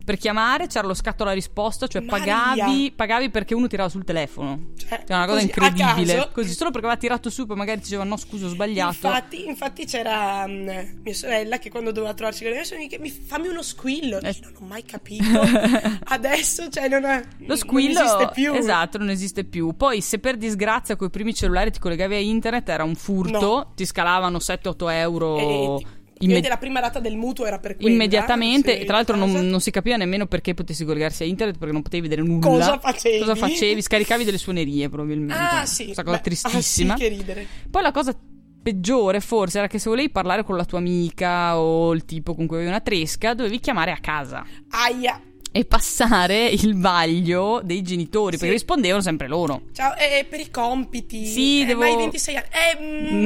Per 0.09 0.17
chiamare 0.17 0.65
c'era 0.65 0.87
lo 0.87 0.95
scatto 0.95 1.21
alla 1.21 1.33
risposta, 1.33 1.85
cioè 1.85 2.01
pagavi, 2.01 2.93
pagavi 2.95 3.29
perché 3.29 3.53
uno 3.53 3.67
tirava 3.67 3.89
sul 3.89 4.03
telefono. 4.03 4.71
Cioè, 4.75 5.03
Che 5.03 5.13
è 5.13 5.15
una 5.15 5.25
cosa 5.27 5.35
così, 5.35 5.45
incredibile. 5.45 6.29
Così, 6.31 6.53
solo 6.53 6.71
perché 6.71 6.87
aveva 6.87 6.99
tirato 6.99 7.29
su, 7.29 7.45
poi 7.45 7.55
magari 7.55 7.79
diceva 7.79 8.03
no, 8.05 8.17
scusa, 8.17 8.47
ho 8.47 8.49
sbagliato. 8.49 9.05
Infatti, 9.05 9.45
infatti 9.45 9.85
c'era 9.85 10.47
mm, 10.47 10.67
mia 11.03 11.13
sorella 11.13 11.59
che 11.59 11.69
quando 11.69 11.91
doveva 11.91 12.15
trovarsi 12.15 12.41
con 12.41 12.53
le 12.53 12.59
mie 12.59 12.75
amiche 12.75 12.97
mi 12.97 13.11
fammi 13.11 13.49
uno 13.49 13.61
squillo. 13.61 14.19
Eh. 14.19 14.29
Io 14.31 14.37
non 14.41 14.53
ho 14.59 14.65
mai 14.65 14.83
capito. 14.83 15.41
Adesso, 16.05 16.69
cioè, 16.69 16.89
non, 16.89 17.05
è, 17.05 17.23
Lo 17.45 17.55
squillo 17.55 17.99
non 17.99 18.07
esiste 18.07 18.31
più. 18.33 18.53
Esatto, 18.55 18.97
non 18.97 19.09
esiste 19.11 19.43
più. 19.43 19.75
Poi, 19.77 20.01
se 20.01 20.17
per 20.17 20.37
disgrazia 20.37 20.95
con 20.95 21.05
i 21.05 21.11
primi 21.11 21.35
cellulari 21.35 21.69
ti 21.69 21.77
collegavi 21.77 22.15
a 22.15 22.19
internet, 22.19 22.67
era 22.67 22.83
un 22.83 22.95
furto, 22.95 23.39
No. 23.39 23.71
ti 23.75 23.85
scalavano 23.85 24.39
7-8 24.39 24.91
euro. 24.91 25.37
E, 25.77 25.85
imme- 26.19 26.47
la 26.47 26.57
prima 26.57 26.79
rata 26.79 26.99
del 26.99 27.15
mutuo 27.15 27.45
era 27.45 27.59
per 27.59 27.75
quella. 27.75 27.91
immediatamente. 27.91 28.73
sì, 28.73 28.81
e 28.81 28.85
tra 28.85 28.95
l'altro, 28.95 29.15
non, 29.15 29.31
non 29.31 29.59
si 29.61 29.71
capiva 29.71 29.95
nemmeno 29.95 30.25
perché 30.25 30.53
potessi 30.53 30.85
collegarsi 30.85 31.23
a 31.23 31.25
internet 31.25 31.57
perché 31.57 31.73
non 31.73 31.81
potevi 31.81 32.07
vedere 32.07 32.27
nulla. 32.27 32.47
Cosa 32.47 32.79
facevi? 32.79 33.19
Cosa 33.19 33.35
facevi? 33.35 33.81
Scaricavi 33.81 34.23
delle 34.23 34.38
suonerie, 34.38 34.89
probabilmente. 34.89 35.33
Ah, 35.33 35.65
sì. 35.65 35.85
Questa 35.85 36.03
cosa 36.03 36.17
Beh, 36.17 36.23
tristissima. 36.23 36.93
Ah, 36.93 36.97
sì, 36.97 37.03
che 37.03 37.09
ridere. 37.09 37.47
Poi 37.69 37.81
la 37.81 37.91
cosa 37.91 38.17
peggiore 38.61 39.21
forse 39.21 39.57
era 39.57 39.67
che 39.67 39.79
se 39.79 39.89
volevi 39.89 40.09
parlare 40.09 40.43
con 40.43 40.57
la 40.57 40.65
tua 40.65 40.79
amica 40.79 41.57
o 41.57 41.93
il 41.93 42.03
tipo 42.05 42.35
con 42.35 42.45
cui 42.45 42.57
avevi 42.57 42.71
una 42.71 42.81
tresca, 42.81 43.33
dovevi 43.33 43.59
chiamare 43.59 43.91
a 43.91 43.97
casa 43.97 44.45
Aia. 44.69 45.21
E 45.51 45.65
passare 45.65 46.47
il 46.47 46.77
vaglio 46.79 47.61
dei 47.63 47.81
genitori 47.81 48.33
Sì. 48.33 48.37
perché 48.39 48.53
rispondevano 48.53 49.01
sempre 49.01 49.27
loro. 49.27 49.63
Ciao, 49.73 49.95
eh, 49.95 50.25
per 50.29 50.39
i 50.39 50.51
compiti. 50.51 51.25
Sì, 51.25 51.61
eh, 51.61 51.65
devo- 51.65 51.79
Ma 51.81 51.87
hai 51.87 51.95
26 51.95 52.35
anni. 52.35 52.47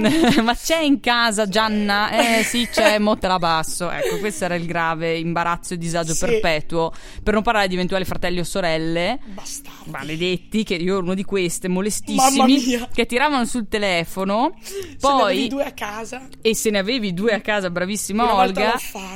Eh, 0.05 0.39
mm, 0.39 0.39
Ma 0.43 0.55
c'è 0.55 0.79
in 0.79 0.99
casa 0.99 1.47
Gianna? 1.47 2.11
Eh 2.39 2.43
sì, 2.43 2.67
c'è, 2.71 2.97
mo 2.99 3.17
te 3.17 3.27
la 3.27 3.39
passo. 3.39 3.89
Ecco, 3.91 4.19
questo 4.19 4.45
era 4.45 4.55
il 4.55 4.65
grave 4.65 5.17
imbarazzo 5.17 5.73
e 5.73 5.77
disagio 5.77 6.13
Sì. 6.13 6.25
perpetuo. 6.25 6.91
Per 7.21 7.33
non 7.33 7.43
parlare 7.43 7.67
di 7.67 7.73
eventuali 7.75 8.05
fratelli 8.05 8.39
o 8.39 8.43
sorelle. 8.43 9.19
bastardi. 9.25 9.89
Maledetti, 9.89 10.63
che 10.63 10.75
io 10.75 10.93
ero 10.95 11.03
uno 11.03 11.13
di 11.13 11.23
queste, 11.23 11.67
molestissimi, 11.67 12.87
che 12.93 13.05
tiravano 13.05 13.43
sul 13.45 13.67
telefono. 13.67 14.53
Se 14.61 14.73
ne 14.87 14.95
Poi, 14.99 15.21
avevi 15.33 15.47
due 15.49 15.63
a 15.65 15.71
casa. 15.71 16.27
e 16.41 16.55
se 16.55 16.69
ne 16.69 16.79
avevi 16.79 17.13
due 17.13 17.33
a 17.33 17.41
casa, 17.41 17.69
bravissima 17.69 18.23
Una 18.23 18.35
Olga, 18.35 18.73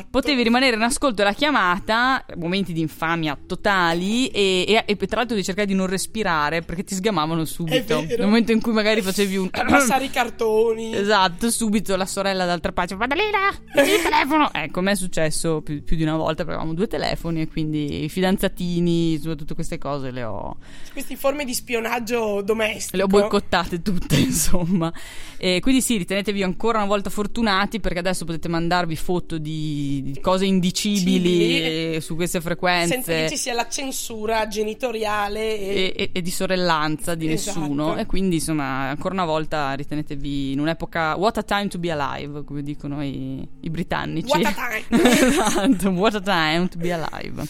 potevi 0.09 0.43
rimanere 0.43 0.75
in 0.75 0.81
ascolto 0.81 1.15
della 1.15 1.33
chiamata, 1.33 2.25
momenti 2.37 2.73
di 2.73 2.81
infamia 2.97 3.37
totali, 3.45 4.27
e, 4.29 4.65
e- 4.67 4.83
e 4.87 4.95
tra 5.05 5.17
l'altro 5.19 5.35
di 5.35 5.43
cercare 5.43 5.67
di 5.67 5.75
non 5.75 5.85
respirare 5.85 6.61
perché 6.63 6.83
ti 6.83 6.95
sgamavano 6.95 7.45
subito. 7.45 8.01
Nel 8.01 8.21
momento 8.25 8.51
in 8.51 8.59
cui 8.59 8.73
magari 8.73 9.01
facevi 9.03 9.37
un. 9.37 9.49
Passare 9.51 10.05
i 10.05 10.09
cartoni. 10.09 10.95
Esatto, 11.07 11.51
subito 11.51 11.95
la 11.95 12.05
sorella 12.05 12.45
d'altra 12.45 12.71
parte, 12.71 12.95
Maddalena, 12.95 13.49
il 13.49 14.01
telefono. 14.01 14.51
Ecco, 14.51 14.79
a 14.79 14.81
me 14.81 14.91
è 14.91 14.95
successo 14.95 15.61
più, 15.61 15.83
più 15.83 15.95
di 15.95 16.01
una 16.03 16.15
volta 16.15 16.37
perché 16.43 16.53
avevamo 16.53 16.73
due 16.73 16.87
telefoni 16.87 17.41
e 17.41 17.47
quindi 17.47 18.05
i 18.05 18.09
fidanzatini, 18.09 19.19
tutte 19.19 19.53
queste 19.53 19.77
cose 19.77 20.09
le 20.11 20.23
ho, 20.23 20.57
Queste 20.91 21.15
forme 21.15 21.45
di 21.45 21.53
spionaggio 21.53 22.41
domestico. 22.41 22.97
le 22.97 23.03
ho 23.03 23.07
boicottate 23.07 23.81
tutte, 23.81 24.17
insomma. 24.19 24.91
E 25.37 25.59
quindi 25.61 25.81
sì, 25.81 25.97
ritenetevi 25.97 26.41
ancora 26.41 26.79
una 26.79 26.87
volta 26.87 27.09
fortunati 27.11 27.79
perché 27.79 27.99
adesso 27.99 28.25
potete 28.25 28.47
mandarvi 28.47 28.95
foto 28.95 29.37
di, 29.37 30.01
di 30.03 30.19
cose 30.19 30.45
indicibili 30.45 30.95
Cibili. 30.97 31.95
eh, 31.95 32.01
su 32.01 32.15
queste 32.15 32.41
frequenze. 32.41 32.86
Senza 32.87 33.11
che 33.11 33.29
ci 33.29 33.37
sia 33.37 33.53
la 33.53 33.67
censura 33.67 34.47
genitoriale 34.47 35.57
e... 35.57 35.93
e, 35.95 36.09
e- 36.13 36.21
di 36.21 36.31
sorellanza 36.31 37.15
di 37.15 37.31
Esatto. 37.31 37.59
nessuno 37.59 37.95
e 37.97 38.05
quindi 38.05 38.35
insomma 38.35 38.89
ancora 38.89 39.13
una 39.13 39.25
volta 39.25 39.73
ritenetevi 39.73 40.51
in 40.51 40.59
un'epoca 40.59 41.15
what 41.15 41.37
a 41.37 41.43
time 41.43 41.67
to 41.67 41.77
be 41.79 41.91
alive 41.91 42.43
come 42.43 42.63
dicono 42.63 43.03
i, 43.03 43.47
i 43.61 43.69
britannici 43.69 44.29
What 44.29 44.45
a 44.45 44.53
time. 44.89 45.03
esatto 45.09 45.89
what 45.89 46.15
a 46.15 46.21
time 46.21 46.67
to 46.69 46.77
be 46.77 46.91
alive 46.91 47.45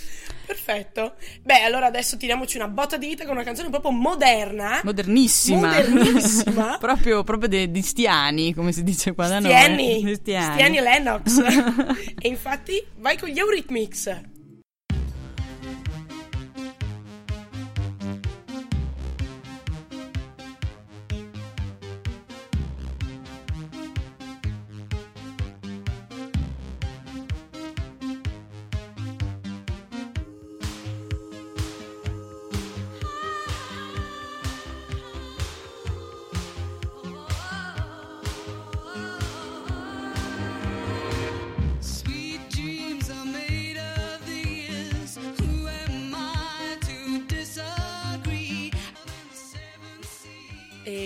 Perfetto. 0.48 1.15
Beh, 1.44 1.63
allora 1.63 1.88
adesso 1.88 2.15
tiriamoci 2.15 2.56
una 2.56 2.70
botta 2.70 2.96
di 2.96 3.08
vita 3.08 3.25
con 3.25 3.34
una 3.36 3.44
canzone 3.44 3.70
proprio 3.70 3.91
moderna. 3.91 4.79
modernissima 4.82 5.60
Modernissima. 5.67 6.77
proprio, 6.79 7.24
proprio 7.25 7.50
de- 7.50 7.70
di 7.70 7.82
stiani 7.82 8.53
come 8.53 8.72
si 8.72 8.82
dice 8.84 9.13
qua 9.13 9.27
da 9.27 9.39
noi 9.39 9.51
Stiani. 9.51 10.03
Di 10.06 10.15
stiani. 10.15 10.53
Stiani 10.53 10.77
e 10.77 10.82
Lennox. 10.82 11.38
e 12.17 12.27
infatti 12.29 12.82
vai 13.00 13.17
con 13.17 13.27
gli 13.27 13.38
Eurythmics. 13.38 14.22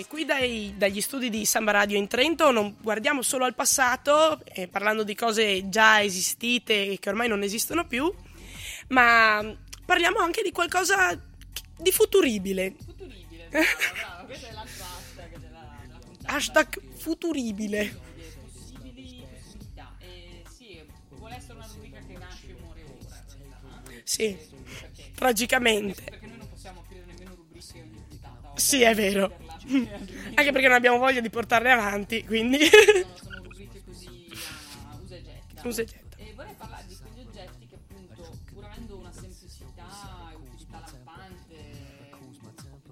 Qui 0.08 0.24
dai- 0.24 0.74
dagli 0.76 1.00
studi 1.00 1.30
di 1.30 1.44
Samba 1.44 1.72
Radio 1.72 1.96
in 1.98 2.06
Trento 2.06 2.50
non 2.50 2.76
guardiamo 2.80 3.22
solo 3.22 3.44
al 3.44 3.54
passato, 3.54 4.40
eh, 4.44 4.68
parlando 4.68 5.04
di 5.04 5.14
cose 5.14 5.68
già 5.68 6.02
esistite 6.02 6.86
e 6.92 6.98
che 6.98 7.08
ormai 7.08 7.28
non 7.28 7.42
esistono 7.42 7.86
più, 7.86 8.12
ma 8.88 9.42
parliamo 9.84 10.18
anche 10.18 10.42
di 10.42 10.52
qualcosa 10.52 11.18
di 11.76 11.90
futuribile. 11.92 12.74
Futuribile, 12.84 13.48
brava, 13.50 13.66
brava. 13.92 14.24
Questo 14.24 14.46
è 14.46 14.52
l'altro 14.52 14.84
hashtag 14.84 15.38
della, 15.38 15.78
della 15.86 15.98
puntata. 15.98 16.34
Hashtag 16.34 16.80
futuribile. 16.96 18.00
Possibili 18.42 19.24
possibilità. 19.42 19.94
E 19.98 20.42
sì, 20.56 20.82
vuole 21.10 21.36
essere 21.36 21.54
una 21.54 21.68
rubrica 21.72 21.98
che 22.06 22.18
nasce 22.18 22.48
e 22.48 22.56
muore 22.60 22.82
ora, 22.82 23.24
realtà. 23.38 24.00
Sì, 24.04 24.36
Perché? 24.80 25.10
tragicamente. 25.14 26.02
Perché 26.02 26.26
noi 26.26 26.38
non 26.38 26.48
possiamo 26.50 26.80
aprire 26.80 27.04
nemmeno 27.06 27.34
rubriche 27.34 27.80
ogni 27.80 28.02
puntata. 28.08 28.52
Sì, 28.54 28.82
è 28.82 28.94
vero. 28.94 29.41
Anche 30.34 30.50
perché 30.52 30.66
non 30.66 30.76
abbiamo 30.76 30.98
voglia 30.98 31.20
di 31.20 31.30
portarle 31.30 31.70
avanti, 31.70 32.24
quindi... 32.24 32.58
sono, 32.66 33.16
sono 33.16 33.42
rubriche 33.42 33.82
così 33.84 34.28
a 34.90 34.98
usa 35.02 35.16
e 35.16 35.22
getta. 35.22 35.68
Usa 35.68 35.82
e 35.82 35.84
getta. 35.84 36.16
E 36.16 36.32
vorrei 36.34 36.54
parlare 36.56 36.84
di 36.88 36.96
quegli 36.96 37.26
oggetti 37.26 37.66
che 37.66 37.74
appunto, 37.76 38.38
pur 38.52 38.64
avendo 38.64 38.96
una 38.98 39.12
semplicità 39.12 40.30
e 40.32 40.34
utilità 40.34 40.84
lampante, 40.90 41.54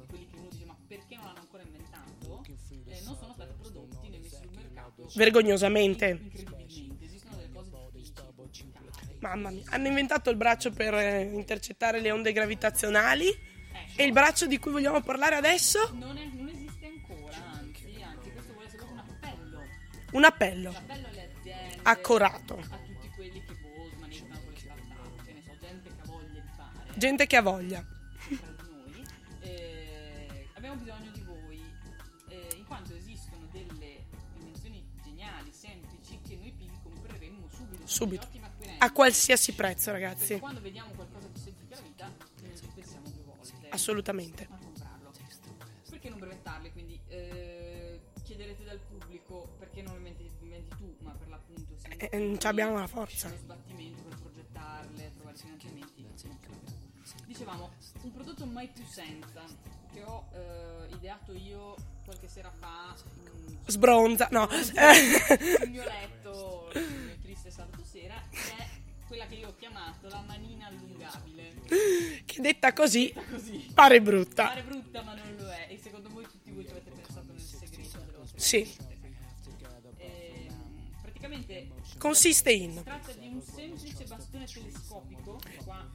quelli 0.06 0.26
che 0.30 0.36
uno 0.36 0.48
dice 0.50 0.64
ma 0.66 0.76
perché 0.86 1.16
non 1.16 1.24
l'hanno 1.26 1.40
ancora 1.40 1.62
inventato, 1.62 2.42
eh, 2.86 3.00
non 3.04 3.16
sono 3.18 3.32
stati 3.34 3.52
prodotti 3.60 4.08
né 4.08 4.18
messi 4.18 4.36
sul 4.36 4.50
mercato 4.54 5.10
Vergognosamente. 5.14 6.08
incredibilmente. 6.08 7.04
Esistono 7.04 7.36
delle 7.36 7.50
cose 7.52 7.70
difficili. 7.92 8.72
Mamma 9.20 9.50
mia, 9.50 9.64
hanno 9.68 9.86
inventato 9.86 10.30
il 10.30 10.36
braccio 10.36 10.70
per 10.70 10.94
eh, 10.94 11.22
intercettare 11.22 12.00
le 12.00 12.10
onde 12.10 12.32
gravitazionali 12.32 13.28
e 13.96 14.04
il 14.04 14.12
braccio 14.12 14.46
di 14.46 14.58
cui 14.58 14.72
vogliamo 14.72 15.02
parlare 15.02 15.34
adesso? 15.36 15.90
Non, 15.94 16.16
è- 16.16 16.26
che 25.24 25.32
ne 25.32 25.42
so, 25.42 25.56
gente 25.60 25.88
che 25.88 26.00
ha 26.00 26.04
voglia 26.06 26.40
di 26.40 26.48
fare. 26.56 26.92
Gente 26.96 27.26
che 27.26 27.36
ha 27.36 27.42
voglia. 27.42 27.84
tra 27.84 28.36
di 28.62 28.70
noi, 28.70 29.06
eh, 29.40 30.48
abbiamo 30.54 30.76
bisogno 30.82 31.10
di 31.12 31.20
voi, 31.22 31.62
eh, 32.28 32.54
in 32.56 32.64
quanto 32.66 32.94
esistono 32.94 33.46
delle 33.52 34.06
invenzioni 34.38 34.84
geniali, 35.02 35.52
semplici, 35.52 36.18
che 36.26 36.36
noi 36.36 36.54
quindi 36.56 36.78
compreremmo 36.82 37.48
subito. 37.48 37.86
Subito. 37.86 38.28
A 38.78 38.92
qualsiasi 38.92 39.52
prezzo, 39.54 39.90
Perché 39.90 40.06
ragazzi. 40.06 40.38
quando 40.38 40.60
vediamo 40.60 40.90
qualcosa 40.92 41.28
che 41.32 41.38
semplifica 41.38 41.76
la 41.76 41.82
vita, 41.82 42.06
non 42.42 42.56
ci 42.56 42.66
pensiamo 42.74 43.08
due 43.10 43.22
volte 43.24 43.68
Assolutamente. 43.68 44.48
a 44.50 44.56
comprarlo. 44.58 45.12
Perché 45.88 46.08
non 46.08 46.18
brevettarli? 46.18 46.72
Quindi 46.72 47.00
eh, 47.08 47.59
chiederete 48.30 48.62
dal 48.62 48.78
pubblico 48.78 49.56
perché 49.58 49.82
non 49.82 49.92
lo 49.94 49.98
inventi, 49.98 50.30
inventi 50.40 50.76
tu, 50.76 50.94
ma 51.00 51.10
per 51.10 51.28
l'appunto 51.28 51.74
siamo 51.76 51.96
Eh, 51.98 52.16
non 52.16 52.38
ci 52.38 52.46
abbiamo 52.46 52.78
la 52.78 52.86
forza. 52.86 53.28
lo 53.28 53.36
sbattimento 53.36 54.02
per 54.04 54.18
progettarle, 54.20 55.12
trovare 55.16 55.36
finanziamenti. 55.36 56.06
Dicevamo, 57.26 57.70
un 58.02 58.12
prodotto 58.12 58.46
mai 58.46 58.68
più 58.68 58.84
senza 58.84 59.42
che 59.92 60.02
ho 60.04 60.28
eh, 60.32 60.94
ideato 60.94 61.32
io 61.32 61.74
qualche 62.04 62.28
sera 62.28 62.50
fa 62.52 62.94
mm, 62.94 63.56
Sbronza. 63.66 64.28
No. 64.30 64.48
sul 64.50 65.68
mio 65.68 65.82
letto 65.84 66.70
il 66.74 67.02
mio 67.04 67.16
triste 67.22 67.50
sabato 67.50 67.82
sera 67.84 68.14
che 68.30 68.56
è 68.56 68.68
quella 69.08 69.26
che 69.26 69.34
io 69.36 69.48
ho 69.48 69.54
chiamato 69.56 70.08
la 70.08 70.20
manina 70.26 70.66
allungabile. 70.66 71.54
che 72.24 72.40
detta 72.40 72.72
così 72.72 73.12
Così. 73.30 73.70
pare 73.74 74.00
brutta. 74.00 74.46
Pare 74.46 74.62
brutta 74.62 75.02
ma 75.02 75.14
non 75.14 75.34
lo 75.36 75.48
è 75.50 75.66
e 75.70 75.78
secondo 75.78 76.08
voi 76.10 76.19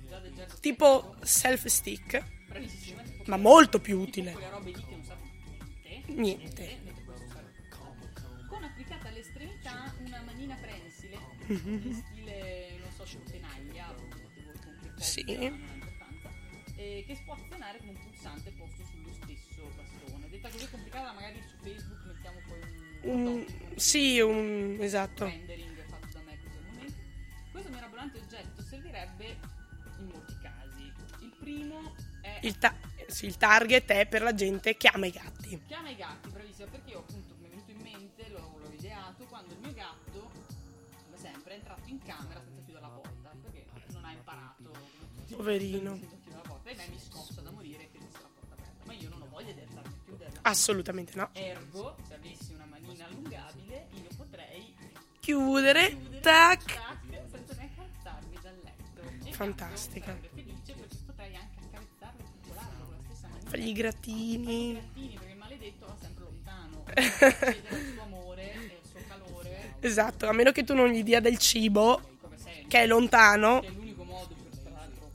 già 0.08 0.20
del 0.20 0.34
gergo 0.34 0.56
tipo 0.60 1.16
self 1.24 1.66
stick, 1.66 2.24
bravissima 2.48 3.02
tipo 3.02 3.24
ma 3.28 3.38
molto 3.38 3.80
più 3.80 4.00
utile. 4.00 4.32
quelle 4.34 4.50
robe 4.50 4.72
lì 4.72 4.74
che 4.74 4.92
non 4.92 5.04
servono 5.04 5.34
niente 6.22 6.80
tutto. 6.86 7.14
con 8.48 8.64
applicata 8.64 9.08
all'estremità 9.10 9.94
una 10.06 10.22
manina 10.22 10.56
prensile 10.56 11.18
Mhm. 11.48 11.82
in 11.86 11.94
stile 11.94 12.78
non 12.80 12.92
so 12.96 13.06
tipo 13.06 13.24
tenaglia 13.24 13.94
potete 13.94 14.42
voi 14.44 14.54
con 14.64 14.78
che 14.82 14.90
cosa 14.92 15.04
Sì. 15.04 15.24
Eh, 16.78 17.04
che 17.08 17.16
si 17.16 17.24
può 17.24 17.34
azionare 17.36 17.78
con 17.80 17.90
un 17.90 17.98
pulsante 18.00 18.52
posto 18.52 18.84
sullo 18.86 19.12
stesso 19.14 19.72
bastone 19.76 20.30
detta 20.30 20.50
così 20.50 20.70
complicata 20.70 21.12
magari 21.14 21.42
su 21.48 21.56
Facebook 21.62 22.04
mettiamo 22.06 22.40
poi 22.48 22.60
un, 23.04 23.26
Un, 23.26 23.46
sì, 23.78 24.20
un 24.20 24.78
esatto. 24.82 25.26
rendering 25.26 25.86
fatto 25.88 26.08
da 26.12 26.20
me 26.22 26.38
così 26.44 26.58
al 26.58 26.64
momento. 26.74 26.98
Questo 27.52 27.70
mirabolante 27.70 28.18
oggetto 28.20 28.62
servirebbe 28.64 29.38
in 30.00 30.06
molti 30.08 30.38
casi. 30.42 30.92
Il 31.24 31.34
primo 31.40 31.96
è 32.22 32.40
Il, 32.42 32.58
ta- 32.58 32.76
sì, 33.08 33.28
il 33.28 33.38
target 33.38 33.90
è 33.92 34.08
per 34.08 34.24
la 34.24 34.34
gente 34.34 34.76
che 34.76 34.88
ama 34.88 35.06
i 35.06 35.12
gatti. 35.12 35.62
chiama 35.68 35.90
i 35.90 35.96
gatti, 35.96 36.30
bravissima, 36.30 36.68
perché 36.70 36.90
io 36.92 37.00
appunto 37.00 37.36
mi 37.40 37.46
è 37.46 37.50
venuto 37.50 37.72
in 37.72 37.78
mente, 37.82 38.28
l'ho, 38.30 38.58
l'ho 38.58 38.72
ideato, 38.74 39.24
quando 39.26 39.54
il 39.54 39.60
mio 39.60 39.74
gatto, 39.74 40.32
come 41.06 41.18
sempre, 41.18 41.54
è 41.54 41.56
entrato 41.58 41.82
in 41.88 42.00
camera 42.04 42.42
senza 42.44 42.62
chiudere 42.64 42.82
la 42.86 42.92
porta, 42.92 43.32
perché 43.42 43.66
non 43.94 44.04
ha 44.06 44.12
imparato. 44.12 44.72
Poverino. 45.36 46.15
Assolutamente 50.48 51.16
no. 51.16 51.30
Ergo, 51.34 51.96
se 52.08 52.14
avessi 52.14 52.54
una 52.54 52.66
manina 52.66 53.06
allungabile, 53.06 53.88
io 53.94 54.10
potrei 54.16 54.76
Chiudere, 55.20 55.88
chiudere 55.90 56.20
tac. 56.20 56.64
tac, 56.66 56.98
senza 57.32 57.56
neanche 57.56 57.82
alzarmi 57.82 58.38
dal 58.44 58.60
letto. 58.64 59.32
Fantastica. 59.32 60.16
felice 60.34 60.74
perché 60.74 60.96
potrei 61.04 61.36
anche 61.36 61.58
accarezzarlo 61.66 62.22
e 62.22 62.26
con 62.46 62.92
la 62.92 63.02
stessa 63.08 63.28
manina. 63.28 63.50
Fagli 63.50 63.68
i 63.68 63.74
grattini. 63.74 64.74
Grattini, 64.74 65.14
perché 65.16 65.32
il 65.32 65.38
maledetto 65.38 65.86
va 65.88 65.96
sempre 66.00 66.24
lontano. 66.26 66.84
Chiede 66.94 67.78
il 67.78 67.92
suo 67.94 68.02
amore 68.04 68.54
e 68.54 68.58
il 68.58 68.88
suo 68.88 69.00
calore, 69.08 69.76
Esatto, 69.80 70.28
a 70.28 70.32
meno 70.32 70.52
che 70.52 70.64
tu 70.64 70.76
non 70.76 70.90
gli 70.90 71.02
dia 71.02 71.20
del 71.22 71.40
cibo, 71.40 72.18
che 72.68 72.82
è 72.84 72.86
lontano. 72.86 73.62
Che 73.62 73.68
è 73.68 73.72
l'unico 73.72 74.04
modo 74.04 74.36
per, 74.36 74.60
tra 74.60 74.72
l'altro, 74.72 75.12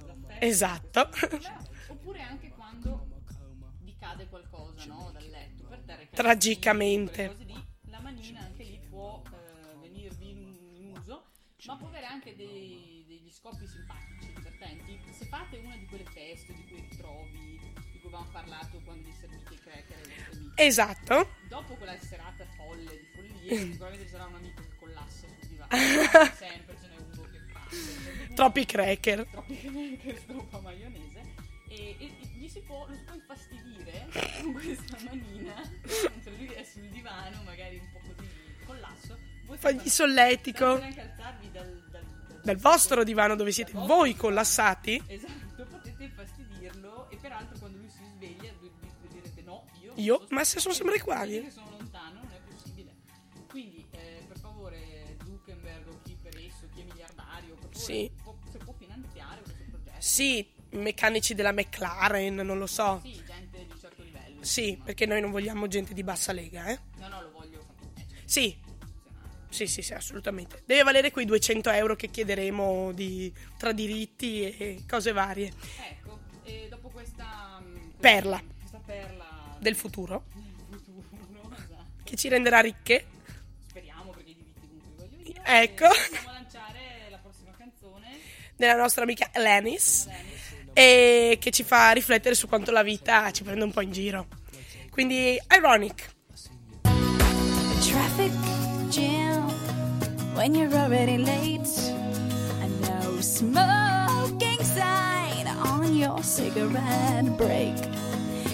loro. 0.00 0.14
Esatto. 0.38 1.08
Tragicamente. 6.14 7.36
la 7.88 8.00
manina 8.00 8.40
anche 8.40 8.62
lì 8.64 8.78
può 8.88 9.22
eh, 9.32 9.76
venirvi 9.80 10.30
in, 10.30 10.92
uso, 10.96 11.24
ma 11.66 11.76
può 11.76 11.88
avere 11.88 12.06
anche 12.06 12.36
dei- 12.36 13.02
degli 13.06 13.30
scopi 13.30 13.66
simpatici, 13.66 14.32
divertenti. 14.34 15.00
Se 15.12 15.24
fate 15.26 15.56
una 15.58 15.76
di 15.76 15.86
quelle 15.86 16.04
feste 16.04 16.52
di 16.54 16.64
quei 16.68 16.80
ritrovi 16.90 17.58
di 17.92 17.98
cui 18.00 18.08
avevamo 18.08 18.28
parlato 18.30 18.78
quando 18.84 19.08
vi 19.08 19.12
servite 19.14 19.54
i 19.54 19.58
cracker 19.58 19.96
vostri 20.00 20.36
amici, 20.36 20.52
Esatto. 20.56 21.28
dopo 21.48 21.74
quella 21.76 21.98
serata 21.98 22.44
folle 22.56 22.90
di 22.90 23.06
follie, 23.14 23.58
sicuramente 23.72 24.04
ci 24.04 24.10
sarà 24.10 24.26
un 24.26 24.34
amico 24.34 24.62
che 24.62 24.76
collassa 24.78 25.26
sul 25.28 25.48
divano. 25.48 25.70
Sempre 26.36 26.76
ce 26.78 26.88
n'è 26.88 26.96
uno 26.96 27.22
che 27.30 27.38
fa. 27.52 28.34
Troppi 28.34 28.64
cracker. 28.66 29.26
troppi 29.30 29.56
che 30.02 30.16
stroppa 30.20 30.60
maionese. 30.60 31.20
E, 31.68 31.96
e- 31.98 32.04
e 32.20 32.26
si 32.52 32.60
può, 32.60 32.86
lo 32.86 32.94
si 32.94 33.02
può 33.04 33.14
infastidire 33.14 34.08
con 34.42 34.52
questa 34.52 34.96
manina. 35.04 35.54
Mentre 36.10 36.36
lui 36.36 36.46
è 36.48 36.62
sul 36.64 36.88
divano, 36.88 37.42
magari 37.44 37.78
un 37.78 37.90
po' 37.92 38.00
così 38.00 38.28
collasso. 38.66 39.18
Voi 39.46 39.56
Fagli 39.58 39.88
solletico. 39.88 40.78
senza 40.78 40.78
neanche 40.80 41.00
alzarvi 41.00 41.50
dal, 41.50 41.84
dal, 41.90 42.04
dal- 42.28 42.40
Dal 42.42 42.56
vostro 42.56 43.04
divano 43.04 43.36
dove 43.36 43.52
siete 43.52 43.72
voi 43.72 44.14
collassati. 44.16 45.02
Esatto, 45.06 45.64
potete 45.66 46.04
infastidirlo 46.04 47.08
e 47.10 47.16
peraltro 47.16 47.58
quando 47.58 47.78
lui 47.78 47.88
si 47.88 48.02
sveglia 48.16 48.52
vi 48.60 48.70
direte 49.08 49.42
no, 49.42 49.64
io... 49.80 49.92
Io? 49.96 50.18
non 50.18 50.26
Ma 50.30 50.44
se 50.44 50.58
sono 50.60 50.74
sempre 50.74 51.00
qua, 51.00 51.22
Io 51.24 51.50
sono 51.50 51.70
lontano, 51.70 52.20
non 52.22 52.30
è 52.32 52.40
possibile. 52.52 52.94
Quindi, 53.48 53.86
eh, 53.92 54.24
per 54.26 54.38
favore, 54.38 55.16
Zuckerberg 55.24 55.86
o 55.88 56.00
chi 56.02 56.16
per 56.20 56.36
esso, 56.38 56.66
chi 56.74 56.80
è 56.80 56.84
miliardario, 56.84 57.54
per 57.54 57.68
favore, 57.70 57.78
Sì. 57.94 58.10
può- 58.22 58.36
se 58.50 58.58
può 58.58 58.72
finanziare 58.72 59.42
questo 59.42 59.62
progetto. 59.70 60.00
Sì, 60.00 60.52
meccanici 60.72 61.34
della 61.34 61.52
McLaren, 61.52 62.34
non 62.36 62.58
lo 62.58 62.66
so. 62.66 63.00
Sì, 63.02 63.22
gente 63.26 63.64
di 63.64 63.70
un 63.72 63.78
certo 63.80 64.02
livello. 64.02 64.42
Sì, 64.44 64.80
perché 64.82 65.06
noi 65.06 65.20
non 65.20 65.30
vogliamo 65.30 65.66
gente 65.68 65.94
di 65.94 66.02
bassa 66.02 66.32
lega, 66.32 66.66
eh. 66.66 66.78
No, 66.98 67.08
no, 67.08 67.22
lo 67.22 67.30
voglio 67.30 67.64
Sì, 68.24 68.56
sì, 69.48 69.66
sì, 69.66 69.82
sì, 69.82 69.92
assolutamente. 69.92 70.62
Deve 70.64 70.82
valere 70.82 71.10
quei 71.10 71.26
200 71.26 71.70
euro 71.70 71.94
che 71.96 72.08
chiederemo 72.08 72.92
di, 72.92 73.32
tra 73.58 73.72
diritti 73.72 74.42
e 74.50 74.82
cose 74.88 75.12
varie. 75.12 75.52
Ecco, 75.90 76.20
e 76.44 76.66
dopo 76.70 76.88
questa... 76.88 77.60
mm, 77.62 77.72
questa- 77.74 77.98
Perla. 78.00 78.42
Questa 78.58 78.80
perla 78.84 79.56
Del 79.60 79.74
futuro. 79.76 80.24
del 80.70 80.80
futuro, 80.80 81.50
esatto. 81.54 81.84
Che 82.02 82.16
ci 82.16 82.28
renderà 82.28 82.60
ricche. 82.60 83.06
Speriamo 83.68 84.10
perché 84.12 84.30
i 84.30 84.34
diritti 84.34 84.60
comunque 84.60 85.06
li 85.08 85.18
voglio 85.18 85.30
io. 85.30 85.42
Ecco. 85.44 85.86
Possiamo 85.88 86.32
lanciare 86.32 86.80
la 87.10 87.18
prossima 87.18 87.50
canzone. 87.56 88.18
Della 88.56 88.76
nostra 88.76 89.02
amica 89.02 89.30
Lenis. 89.34 90.06
Dennis. 90.06 90.31
E 90.72 91.38
che 91.40 91.50
ci 91.50 91.62
fa 91.64 91.90
riflettere 91.92 92.34
su 92.34 92.48
quanto 92.48 92.70
la 92.70 92.82
vita 92.82 93.30
ci 93.30 93.42
prende 93.42 93.64
un 93.64 93.72
po' 93.72 93.82
in 93.82 93.92
giro. 93.92 94.26
Quindi, 94.90 95.40
ironic. 95.54 96.10
traffic 97.82 98.32
jam 98.90 99.48
when 100.34 100.54
you're 100.54 100.72
already 100.74 101.18
late. 101.18 101.68
A 102.62 102.68
no 102.86 103.20
smoking 103.20 104.62
sign 104.62 105.46
on 105.48 105.94
your 105.96 106.22
cigarette 106.22 107.36
break. 107.36 107.74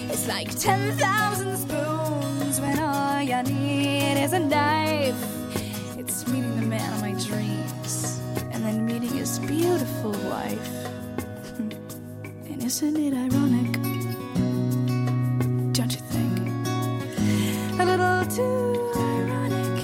It's 0.09 0.27
like 0.27 0.49
10,000 0.59 1.57
spoons 1.57 2.59
when 2.59 2.79
all 2.79 3.21
you 3.21 3.43
need 3.43 4.17
is 4.23 4.33
a 4.33 4.39
knife. 4.39 5.15
It's 5.97 6.27
meeting 6.27 6.55
the 6.59 6.65
man 6.65 6.93
of 6.93 7.01
my 7.01 7.13
dreams 7.23 8.19
and 8.51 8.65
then 8.65 8.85
meeting 8.85 9.15
his 9.15 9.37
beautiful 9.39 10.11
wife. 10.11 10.78
Isn't 12.69 12.97
it 12.97 13.13
ironic? 13.15 13.79
Don't 15.73 15.91
you 15.91 16.01
think? 16.11 16.37
a 17.79 17.83
little 17.83 18.27
too 18.27 18.91
ironic. 18.95 19.83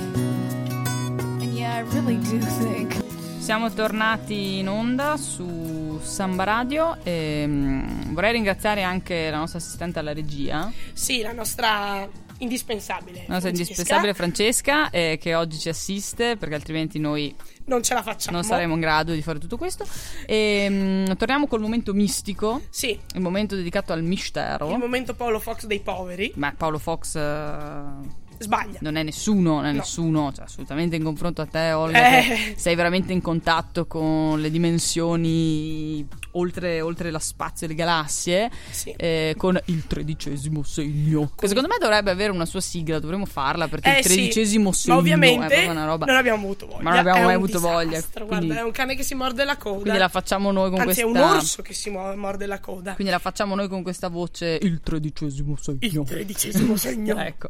And 1.41 1.52
yeah, 1.56 1.78
I 1.78 1.95
really 1.95 2.19
do 2.19 2.38
think. 2.60 3.04
Siamo 3.39 3.74
tornati 3.74 4.60
in 4.60 4.69
onda 4.69 5.17
su 5.17 6.00
Samba 6.04 6.43
Radio 6.43 6.98
e 7.02 7.43
mm, 7.48 8.13
vorrei 8.13 8.34
ringraziare 8.34 8.84
anche 8.84 9.32
la 9.32 9.38
nostra 9.38 9.58
assistente 9.58 9.98
alla 9.98 10.13
regia, 10.13 10.71
Sì, 10.93 11.24
la 11.24 11.32
nostra 11.32 12.08
indispensabile. 12.39 13.19
nostra 13.28 13.39
Francesca. 13.39 13.62
indispensabile 13.71 14.13
Francesca, 14.13 14.89
eh, 14.89 15.17
che 15.19 15.36
oggi 15.36 15.58
ci 15.60 15.69
assiste 15.69 16.36
perché 16.38 16.56
altrimenti 16.56 17.00
noi 17.00 17.34
Non 17.65 17.82
ce 17.84 17.93
la 17.93 18.02
facciamo. 18.04 18.38
non 18.38 18.45
saremo 18.45 18.74
in 18.74 18.80
grado 18.80 19.13
di 19.13 19.21
fare 19.21 19.39
tutto 19.39 19.58
questo. 19.58 19.86
E 20.26 20.67
mm, 20.69 21.12
torniamo 21.17 21.48
col 21.48 21.62
momento 21.62 21.93
mistico, 21.93 22.62
Sì, 22.69 23.00
il 23.13 23.21
momento 23.21 23.56
dedicato 23.56 23.93
al 23.93 24.04
mistero. 24.04 24.69
il 24.71 24.78
momento 24.78 25.13
Paolo 25.15 25.39
Fox 25.39 25.65
dei 25.65 25.80
poveri. 25.80 26.32
Ma 26.36 26.54
Paolo 26.56 26.78
Fox 26.80 27.15
eh, 27.15 28.24
Sbaglia. 28.39 28.80
non 28.82 28.95
è 28.95 29.04
nessuno, 29.04 29.56
non 29.56 29.65
è 29.65 29.71
No. 29.71 29.78
nessuno, 29.80 30.32
cioè, 30.34 30.45
assolutamente 30.45 30.95
in 30.95 31.04
confronto 31.04 31.41
a 31.41 31.45
te, 31.45 31.71
Olga, 31.71 32.17
Eh. 32.19 32.54
sei 32.58 32.76
veramente 32.76 33.13
in 33.13 33.21
contatto 33.21 33.86
con 33.86 34.39
le 34.41 34.50
dimensioni 34.52 36.06
oltre, 36.32 36.82
oltre 36.82 37.12
la 37.12 37.19
spazio 37.19 37.65
e 37.65 37.69
le 37.69 37.76
galassie, 37.76 38.52
Sì. 38.69 38.93
eh, 38.98 39.34
con 39.38 39.60
il 39.65 39.88
tredicesimo 39.88 40.63
segno. 40.63 41.32
Che 41.36 41.48
secondo 41.48 41.69
me 41.69 41.76
dovrebbe 41.80 42.12
avere 42.12 42.32
una 42.32 42.45
sua 42.45 42.60
sigla, 42.62 43.00
dovremmo 43.00 43.26
farla 43.26 43.67
perché 43.67 43.95
Eh 43.95 44.00
il 44.00 44.06
sì, 44.06 44.13
tredicesimo 44.13 44.71
segno 44.71 44.95
ma 44.95 45.00
è 45.00 45.04
ovviamente 45.04 45.45
proprio 45.48 45.71
una 45.71 45.86
roba. 45.86 46.06
non 46.06 46.15
abbiamo 46.17 46.43
avuto 46.43 46.65
voglia. 46.67 46.82
Ma 46.84 46.89
non 46.89 47.00
abbiamo 47.00 47.19
È 47.19 47.24
mai 47.24 47.34
avuto 47.36 47.60
voglia, 47.60 47.88
disastro, 47.89 48.26
quindi- 48.26 48.45
Guarda, 48.48 48.62
è 48.63 48.65
un 48.65 48.71
cane 48.71 48.95
che 48.95 49.04
si 49.04 49.15
morde 49.15 49.43
la 49.45 49.56
coda. 49.58 49.80
Quindi 49.82 50.00
la 50.00 50.10
facciamo 50.10 50.52
noi 50.52 50.69
con 50.69 50.80
Anzi, 50.82 50.86
questa 50.86 51.02
è 51.02 51.06
un 51.06 51.17
orso 51.36 51.62
che 51.62 51.74
si 51.74 51.89
morde 51.89 52.45
la 52.45 52.60
coda. 52.60 52.93
Quindi 52.95 53.12
la 53.13 53.19
facciamo 53.19 53.56
noi 53.56 53.67
con 53.69 53.82
questa 53.82 54.10
voce 54.10 54.58
il 54.62 54.82
tredicesimo 54.84 55.56
segno. 55.56 55.80
Il 56.02 56.04
tredicesimo 56.06 56.76
segno. 56.76 57.15
Ecco. 57.26 57.50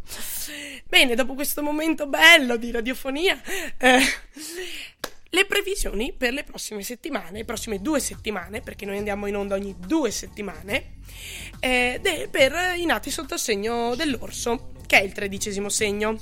Bene, 0.88 1.16
dopo 1.16 1.34
questo 1.34 1.64
momento 1.64 2.06
bello 2.06 2.58
di 2.58 2.70
radiofonia, 2.70 3.42
eh, 3.78 4.00
le 5.30 5.46
previsioni 5.46 6.14
per 6.14 6.32
le 6.32 6.44
prossime 6.44 6.84
settimane, 6.84 7.40
le 7.40 7.44
prossime 7.44 7.82
due 7.82 8.00
settimane, 8.00 8.62
perché 8.62 8.86
noi 8.86 8.98
andiamo 8.98 9.26
in 9.26 9.36
onda 9.36 9.56
ogni 9.56 9.76
due 9.80 10.12
settimane, 10.12 10.98
eh, 11.60 12.00
de- 12.02 12.28
per 12.30 12.76
i 12.78 12.86
nati 12.86 13.10
sotto 13.10 13.34
il 13.34 13.40
segno 13.40 13.96
dell'orso, 13.96 14.74
che 14.86 15.00
è 15.00 15.04
il 15.04 15.12
tredicesimo 15.12 15.70
segno. 15.70 16.20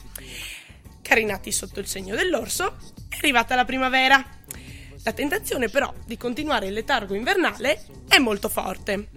Cari 1.02 1.26
nati 1.26 1.52
sotto 1.52 1.82
il 1.82 1.88
segno 1.88 2.16
dell'orso, 2.16 2.78
è 3.10 3.18
arrivata 3.18 3.56
la 3.56 3.66
primavera. 3.66 4.26
La 5.04 5.12
tentazione 5.12 5.68
però 5.68 5.94
di 6.06 6.16
continuare 6.16 6.68
il 6.68 6.74
letargo 6.74 7.14
invernale 7.14 7.86
è 8.08 8.18
molto 8.18 8.48
forte. 8.48 9.10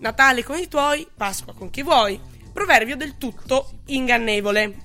Natale 0.00 0.42
con 0.42 0.58
i 0.58 0.66
tuoi, 0.66 1.06
Pasqua 1.16 1.54
con 1.54 1.70
chi 1.70 1.84
vuoi, 1.84 2.20
proverbio 2.60 2.94
del 2.94 3.16
tutto 3.16 3.80
ingannevole. 3.86 4.76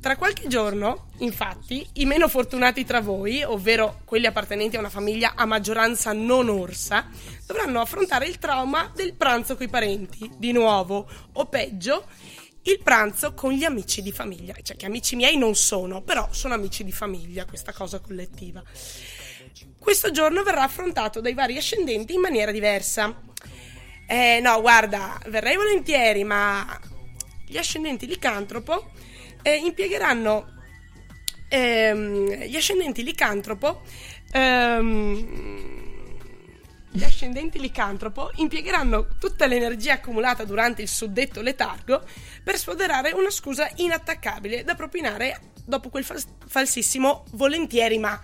Tra 0.00 0.16
qualche 0.16 0.48
giorno, 0.48 1.06
infatti, 1.18 1.86
i 1.94 2.04
meno 2.04 2.26
fortunati 2.26 2.84
tra 2.84 3.00
voi, 3.00 3.44
ovvero 3.44 4.00
quelli 4.04 4.26
appartenenti 4.26 4.74
a 4.74 4.80
una 4.80 4.90
famiglia 4.90 5.34
a 5.36 5.46
maggioranza 5.46 6.12
non 6.12 6.48
orsa, 6.48 7.08
dovranno 7.46 7.80
affrontare 7.80 8.26
il 8.26 8.38
trauma 8.38 8.90
del 8.92 9.14
pranzo 9.14 9.56
coi 9.56 9.68
parenti, 9.68 10.28
di 10.36 10.50
nuovo, 10.50 11.08
o 11.34 11.46
peggio, 11.46 12.06
il 12.62 12.80
pranzo 12.82 13.34
con 13.34 13.52
gli 13.52 13.62
amici 13.62 14.02
di 14.02 14.10
famiglia. 14.10 14.54
Cioè, 14.60 14.76
che 14.76 14.86
amici 14.86 15.14
miei 15.14 15.36
non 15.38 15.54
sono, 15.54 16.02
però 16.02 16.28
sono 16.32 16.54
amici 16.54 16.82
di 16.82 16.92
famiglia, 16.92 17.44
questa 17.44 17.72
cosa 17.72 18.00
collettiva. 18.00 18.62
Questo 19.78 20.10
giorno 20.10 20.42
verrà 20.42 20.64
affrontato 20.64 21.20
dai 21.20 21.34
vari 21.34 21.56
ascendenti 21.56 22.14
in 22.14 22.20
maniera 22.20 22.50
diversa. 22.50 23.22
Eh, 24.08 24.40
no, 24.40 24.60
guarda, 24.60 25.18
verrei 25.28 25.56
volentieri, 25.56 26.22
ma 26.24 26.94
gli 27.46 27.56
ascendenti 27.56 28.06
licantropo 28.06 28.90
eh, 29.42 29.54
impiegheranno 29.56 30.54
ehm, 31.48 32.34
gli 32.44 32.56
ascendenti 32.56 33.02
licantropo 33.02 33.82
ehm, 34.32 35.64
gli 36.90 37.04
ascendenti 37.04 37.60
licantropo 37.60 38.30
impiegheranno 38.36 39.18
tutta 39.18 39.46
l'energia 39.46 39.94
accumulata 39.94 40.44
durante 40.44 40.80
il 40.82 40.88
suddetto 40.88 41.42
letargo 41.42 42.02
per 42.42 42.56
sfoderare 42.56 43.12
una 43.12 43.30
scusa 43.30 43.70
inattaccabile 43.76 44.64
da 44.64 44.74
propinare 44.74 45.52
dopo 45.64 45.90
quel 45.90 46.04
fals- 46.04 46.26
falsissimo 46.46 47.24
volentieri 47.32 47.98
ma 47.98 48.18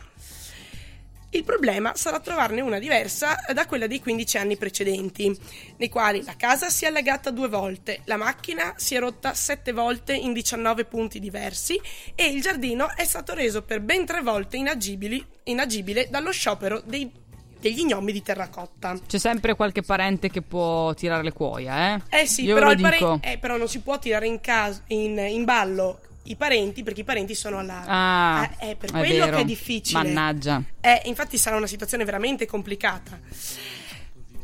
il 1.35 1.45
problema 1.45 1.95
sarà 1.95 2.21
trovarne 2.21 2.61
una 2.61 2.79
diversa 2.79 3.37
da 3.53 3.67
quella 3.67 3.87
dei 3.87 4.01
15 4.01 4.37
anni 4.39 4.57
precedenti, 4.57 5.35
nei 5.79 5.89
quali 5.89 6.23
la 6.25 6.35
casa 6.37 6.69
si 6.69 6.85
è 6.85 6.89
allagata 6.89 7.31
due 7.31 7.49
volte, 7.49 8.01
la 8.05 8.17
macchina 8.17 8.75
si 8.77 8.95
è 8.95 8.99
rotta 8.99 9.33
sette 9.35 9.73
volte 9.73 10.15
in 10.15 10.33
19 10.33 10.85
punti 10.85 11.21
diversi 11.21 11.81
e 12.15 12.27
il 12.27 12.41
giardino 12.43 12.95
è 12.95 13.05
stato 13.05 13.35
reso 13.35 13.63
per 13.63 13.81
ben 13.81 14.05
tre 14.05 14.21
volte 14.21 14.57
inagibili- 14.59 15.25
inagibile 15.45 16.09
dallo 16.11 16.31
sciopero 16.33 16.83
dei- 16.85 17.11
degli 17.59 17.85
gnomi 17.85 18.13
di 18.13 18.23
terracotta. 18.23 18.99
C'è 19.07 19.19
sempre 19.19 19.55
qualche 19.55 19.83
parente 19.83 20.29
che 20.31 20.43
può 20.43 20.93
tirare 20.95 21.23
le 21.23 21.33
cuoia, 21.33 21.95
eh? 22.09 22.23
Eh 22.23 22.27
sì, 22.27 22.43
Io 22.45 22.55
però, 22.55 22.75
pare- 22.75 22.97
dico. 22.99 23.19
eh, 23.23 23.39
però 23.39 23.57
non 23.57 23.69
si 23.69 23.81
può 23.81 23.99
tirare 23.99 24.27
in, 24.27 24.41
cas- 24.41 24.83
in- 24.89 25.17
in 25.19 25.45
ballo 25.45 26.01
i 26.25 26.37
parenti 26.37 26.83
perché 26.83 27.01
i 27.01 27.05
parenti 27.05 27.35
sono 27.35 27.59
alla... 27.59 27.85
Ah, 27.87 28.51
Eh, 28.59 28.71
è 28.71 28.77
per 28.77 28.91
è 28.91 28.93
quello 28.93 29.25
vero. 29.25 29.37
che 29.37 29.43
è 29.43 29.45
difficile. 29.45 30.03
Mannaggia. 30.03 30.63
Eh, 30.81 31.03
infatti 31.05 31.37
sarà 31.39 31.57
una 31.57 31.67
situazione 31.67 32.05
veramente 32.05 32.47
complicata. 32.47 33.19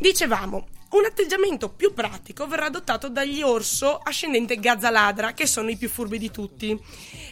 Dicevamo, 0.00 0.66
un 0.90 1.04
atteggiamento 1.04 1.68
più 1.68 1.92
pratico 1.92 2.46
verrà 2.46 2.66
adottato 2.66 3.08
dagli 3.08 3.42
orso 3.42 3.98
ascendente 3.98 4.56
Gazzaladra, 4.58 5.32
che 5.34 5.46
sono 5.46 5.68
i 5.70 5.76
più 5.76 5.88
furbi 5.88 6.18
di 6.18 6.30
tutti, 6.30 6.78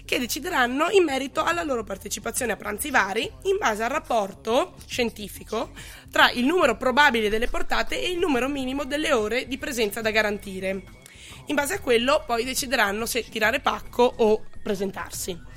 che 0.04 0.18
decideranno 0.18 0.90
in 0.90 1.04
merito 1.04 1.42
alla 1.42 1.62
loro 1.62 1.82
partecipazione 1.84 2.52
a 2.52 2.56
pranzi 2.56 2.90
vari 2.90 3.22
in 3.44 3.56
base 3.58 3.82
al 3.82 3.90
rapporto 3.90 4.74
scientifico 4.86 5.70
tra 6.10 6.30
il 6.32 6.44
numero 6.44 6.76
probabile 6.76 7.28
delle 7.28 7.48
portate 7.48 8.00
e 8.00 8.10
il 8.10 8.18
numero 8.18 8.48
minimo 8.48 8.84
delle 8.84 9.12
ore 9.12 9.46
di 9.46 9.58
presenza 9.58 10.00
da 10.00 10.10
garantire. 10.10 10.82
In 11.46 11.54
base 11.54 11.74
a 11.74 11.80
quello 11.80 12.24
poi 12.26 12.44
decideranno 12.44 13.06
se 13.06 13.28
tirare 13.28 13.60
pacco 13.60 14.02
o 14.16 14.44
presentarsi. 14.62 15.54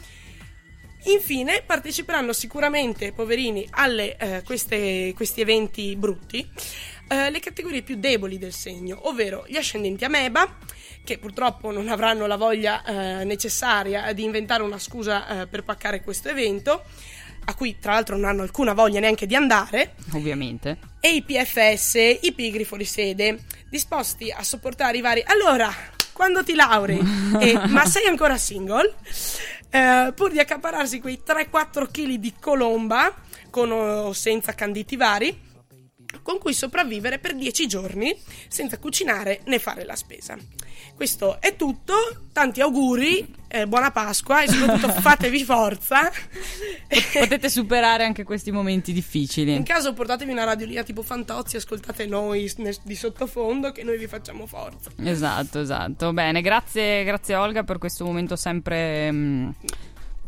Infine 1.03 1.63
parteciperanno 1.65 2.33
sicuramente, 2.33 3.13
poverini, 3.13 3.65
a 3.71 4.43
questi 4.43 5.13
eventi 5.35 5.95
brutti, 5.95 6.47
eh, 7.07 7.31
le 7.31 7.39
categorie 7.39 7.83
più 7.83 7.95
deboli 7.95 8.37
del 8.37 8.51
segno, 8.51 9.07
ovvero 9.07 9.45
gli 9.47 9.55
ascendenti 9.55 10.03
ameba, 10.03 10.57
che 11.03 11.17
purtroppo 11.17 11.71
non 11.71 11.87
avranno 11.87 12.27
la 12.27 12.35
voglia 12.35 12.83
eh, 12.83 13.23
necessaria 13.23 14.11
di 14.11 14.23
inventare 14.23 14.61
una 14.61 14.77
scusa 14.77 15.41
eh, 15.41 15.47
per 15.47 15.63
paccare 15.63 16.01
questo 16.01 16.29
evento, 16.29 16.83
a 17.49 17.55
cui 17.55 17.77
tra 17.79 17.93
l'altro 17.93 18.15
non 18.15 18.25
hanno 18.29 18.43
alcuna 18.43 18.73
voglia 18.73 18.99
neanche 18.99 19.25
di 19.25 19.35
andare, 19.35 19.95
Ovviamente. 20.13 20.77
e 20.99 21.15
i 21.15 21.23
PFS, 21.23 22.19
i 22.21 22.31
pigri 22.33 22.63
fuori 22.63 22.85
sede, 22.85 23.39
disposti 23.69 24.31
a 24.31 24.43
sopportare 24.43 24.97
i 24.97 25.01
vari. 25.01 25.23
Allora, 25.25 25.73
quando 26.13 26.43
ti 26.43 26.53
laurei, 26.53 26.99
e, 27.41 27.59
ma 27.67 27.85
sei 27.85 28.05
ancora 28.05 28.37
single? 28.37 28.93
Eh, 29.71 30.13
pur 30.15 30.31
di 30.31 30.39
accapararsi 30.39 30.99
quei 30.99 31.21
3-4 31.25 31.89
kg 31.91 32.13
di 32.15 32.33
colomba, 32.39 33.13
con 33.49 33.71
o 33.71 34.13
senza 34.13 34.53
canditi 34.53 34.95
vari, 34.95 35.47
con 36.21 36.37
cui 36.37 36.53
sopravvivere 36.53 37.19
per 37.19 37.35
10 37.35 37.67
giorni 37.67 38.15
senza 38.47 38.77
cucinare 38.77 39.41
né 39.45 39.59
fare 39.59 39.85
la 39.85 39.95
spesa. 39.95 40.37
Questo 40.95 41.39
è 41.39 41.55
tutto, 41.55 41.93
tanti 42.33 42.61
auguri, 42.61 43.33
eh, 43.47 43.67
buona 43.67 43.91
Pasqua 43.91 44.43
e 44.43 44.47
soprattutto 44.47 44.89
fatevi 44.99 45.43
forza. 45.43 46.11
Potete 47.13 47.49
superare 47.49 48.03
anche 48.03 48.23
questi 48.23 48.51
momenti 48.51 48.91
difficili. 48.91 49.55
In 49.55 49.63
caso 49.63 49.93
portatevi 49.93 50.31
una 50.31 50.43
radiolina 50.43 50.83
tipo 50.83 51.01
Fantozzi, 51.01 51.55
ascoltate 51.55 52.05
noi 52.05 52.51
di 52.83 52.95
sottofondo 52.95 53.71
che 53.71 53.83
noi 53.83 53.97
vi 53.97 54.07
facciamo 54.07 54.45
forza. 54.45 54.91
Esatto, 55.03 55.59
esatto. 55.59 56.11
Bene, 56.11 56.41
grazie, 56.41 57.03
grazie 57.03 57.35
Olga 57.35 57.63
per 57.63 57.77
questo 57.77 58.03
momento 58.03 58.35
sempre 58.35 59.11
mm, 59.11 59.49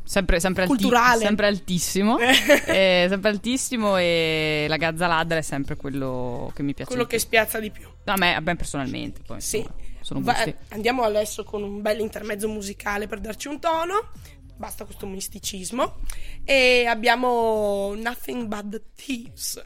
sempre, 0.04 0.40
sempre, 0.40 0.64
alti- 0.64 0.90
sempre 1.20 1.48
altissimo, 1.48 2.18
eh, 2.20 3.06
sempre 3.10 3.30
altissimo 3.30 3.98
e 3.98 4.66
la 4.68 4.78
gazza 4.78 5.08
ladra 5.08 5.38
è 5.38 5.42
sempre 5.42 5.76
quello 5.76 6.52
che 6.56 6.64
mi 6.64 6.74
piace. 6.74 6.90
Quello 6.92 7.06
che 7.08 7.20
spiazza 7.20 7.60
di 7.60 7.72
più. 7.72 7.88
a 8.06 8.16
me, 8.18 8.36
a 8.36 8.40
me 8.40 8.56
personalmente, 8.56 9.22
poi 9.26 9.40
Sì. 9.42 9.66
insomma, 9.98 10.34
Va- 10.34 10.54
andiamo 10.70 11.04
adesso 11.04 11.44
con 11.44 11.64
un 11.64 11.82
bel 11.82 12.00
intermezzo 12.00 12.48
musicale 12.48 13.08
per 13.08 13.20
darci 13.20 13.48
un 13.48 13.60
tono. 13.60 14.10
Basta 14.58 14.86
questo 14.86 15.08
misticismo. 15.08 15.96
E 16.44 16.86
abbiamo 16.86 17.96
Nothing 17.96 18.46
But 18.46 18.70
the 18.70 18.82
Thieves. 18.96 19.64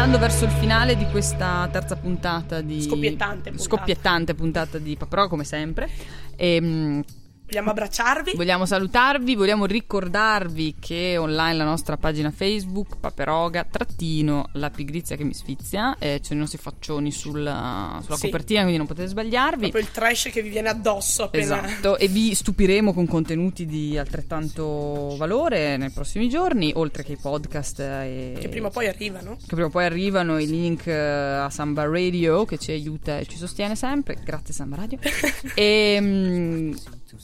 Andando 0.00 0.24
verso 0.24 0.44
il 0.44 0.52
finale 0.52 0.96
di 0.96 1.06
questa 1.06 1.68
terza 1.72 1.96
puntata 1.96 2.60
di 2.60 2.80
Scoppiettante 2.82 3.50
puntata. 3.50 3.58
scoppiettante 3.58 4.34
puntata 4.34 4.78
di 4.78 4.96
Paperò 4.96 5.26
come 5.26 5.42
sempre. 5.42 5.90
E, 6.36 7.02
Vogliamo 7.48 7.70
abbracciarvi. 7.70 8.32
Vogliamo 8.36 8.66
salutarvi, 8.66 9.34
vogliamo 9.34 9.64
ricordarvi 9.64 10.74
che 10.78 11.16
online 11.16 11.54
la 11.56 11.64
nostra 11.64 11.96
pagina 11.96 12.30
Facebook, 12.30 12.98
Paperoga, 13.00 13.64
trattino, 13.64 14.50
la 14.52 14.68
pigrizia 14.68 15.16
che 15.16 15.24
mi 15.24 15.32
sfizia, 15.32 15.96
eh, 15.98 16.18
ci 16.18 16.26
sono 16.26 16.40
i 16.40 16.42
nostri 16.42 16.58
faccioni 16.58 17.10
sulla, 17.10 18.00
sulla 18.04 18.16
Sì. 18.16 18.26
copertina, 18.26 18.60
quindi 18.60 18.76
non 18.76 18.86
potete 18.86 19.08
sbagliarvi. 19.08 19.70
Proprio 19.70 19.80
il 19.82 19.90
trash 19.90 20.28
che 20.30 20.42
vi 20.42 20.50
viene 20.50 20.68
addosso 20.68 21.22
appena. 21.24 21.64
Esatto, 21.66 21.96
e 21.96 22.06
vi 22.08 22.34
stupiremo 22.34 22.92
con 22.92 23.06
contenuti 23.06 23.64
di 23.64 23.96
altrettanto 23.96 25.14
valore 25.16 25.78
nei 25.78 25.90
prossimi 25.90 26.28
giorni, 26.28 26.70
oltre 26.74 27.02
che 27.02 27.12
i 27.12 27.18
podcast 27.18 27.80
eh, 27.80 28.34
e 28.36 28.38
Che 28.40 28.48
prima 28.50 28.66
o 28.66 28.70
poi 28.70 28.88
arrivano. 28.88 29.36
che 29.36 29.46
prima 29.54 29.68
o 29.68 29.70
poi 29.70 29.86
arrivano 29.86 30.38
i 30.38 30.46
link 30.46 30.86
eh, 30.86 30.92
a 30.94 31.48
Samba 31.48 31.84
Radio 31.86 32.44
che 32.44 32.58
ci 32.58 32.72
aiuta 32.72 33.16
e 33.18 33.24
ci 33.26 33.38
sostiene 33.38 33.74
sempre. 33.74 34.18
Grazie 34.22 34.52
Samba 34.52 34.76
Radio. 34.76 34.98
e 35.54 35.98
mm, 35.98 36.72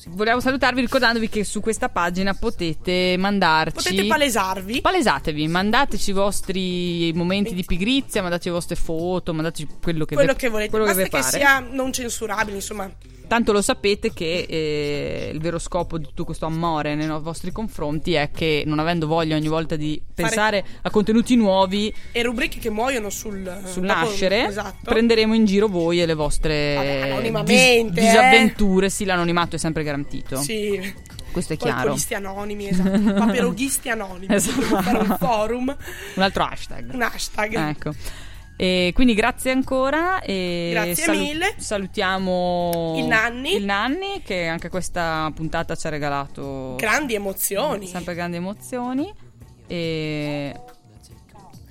volevo 0.09 0.41
salutarvi 0.41 0.81
ricordandovi 0.81 1.29
che 1.29 1.45
su 1.45 1.61
questa 1.61 1.89
pagina 1.89 2.35
potete 2.35 3.17
mandarci 3.19 3.75
Potete 3.91 4.07
palesarvi. 4.07 4.81
Palesatevi, 4.81 5.47
mandateci 5.49 6.11
i 6.11 6.13
vostri 6.13 7.13
momenti 7.15 7.55
di 7.55 7.65
pigrizia, 7.65 8.21
mandateci 8.23 8.49
le 8.49 8.55
vostre 8.55 8.77
foto, 8.77 9.33
mandateci 9.35 9.69
quello 9.83 10.05
che, 10.05 10.15
quello 10.15 10.33
vi- 10.33 10.39
che 10.39 10.49
volete. 10.49 10.71
quello 10.71 10.85
Basta 10.87 11.03
che, 11.03 11.09
pare. 11.09 11.23
sia 11.23 11.59
non 11.61 11.93
censurabile, 11.93 12.57
insomma. 12.57 12.91
Tanto 13.27 13.53
lo 13.53 13.63
sapete 13.63 14.13
che 14.13 14.47
eh, 14.49 15.31
il 15.33 15.41
vero 15.41 15.59
scopo 15.59 15.99
di 15.99 16.05
tutto 16.05 16.25
questo 16.25 16.47
amore 16.47 16.95
nei 16.95 17.09
vostri 17.21 17.53
confronti 17.53 18.13
è 18.15 18.31
che 18.31 18.63
non 18.67 18.79
avendo 18.79 19.07
voglia 19.07 19.35
ogni 19.37 19.49
volta 19.49 19.77
di 19.77 20.01
pensare 20.15 20.65
a 20.83 20.91
contenuti 20.91 21.35
nuovi 21.35 21.93
E 22.13 22.23
rubriche 22.23 22.59
che 22.59 22.71
muoiono 22.71 23.11
sul, 23.11 23.61
sul 23.65 23.87
dopo- 23.87 24.01
nascere, 24.01 24.47
Esatto. 24.47 24.77
prenderemo 24.85 25.35
in 25.35 25.45
giro 25.47 25.69
voi 25.69 26.01
e 26.03 26.07
le 26.07 26.15
vostre 26.15 27.29
Vabbè, 27.31 27.43
dis- 27.45 27.61
eh. 27.61 27.87
disavventure. 27.91 28.89
Sì, 28.91 29.05
l'anonimato 29.05 29.57
è 29.57 29.59
sempre 29.59 29.83
garantito. 29.83 30.37
Sì. 30.37 31.13
Questo 31.33 31.55
è 31.55 31.57
Poi 31.57 31.67
chiaro. 31.67 31.81
Alcolisti 31.83 32.15
anonimi, 32.15 32.69
esatto. 32.69 33.01
Paperoghisti 33.15 33.89
anonimi. 33.89 34.33
Esatto. 34.35 34.61
Fare 34.83 34.99
un 34.99 35.17
forum, 35.19 35.77
Un 36.15 36.23
altro 36.23 36.45
hashtag. 36.45 36.91
un 36.93 37.03
hashtag. 37.03 37.55
Ecco. 37.71 37.93
E 38.57 38.93
quindi 38.95 39.15
grazie 39.15 39.51
ancora 39.51 40.21
e 40.21 40.71
Grazie 40.73 41.09
mille. 41.17 41.55
salutiamo 41.57 42.95
Il 42.97 43.05
Nanni. 43.07 43.55
il 43.57 43.65
Nanni 43.65 44.23
che 44.25 44.47
anche 44.47 44.69
questa 44.69 45.31
puntata 45.35 45.75
ci 45.75 45.87
ha 45.89 45.91
regalato 45.91 46.75
Grandi 46.77 47.15
emozioni. 47.15 47.87
sempre 47.87 48.15
grandi 48.15 48.37
emozioni 48.37 49.13
e 49.67 50.55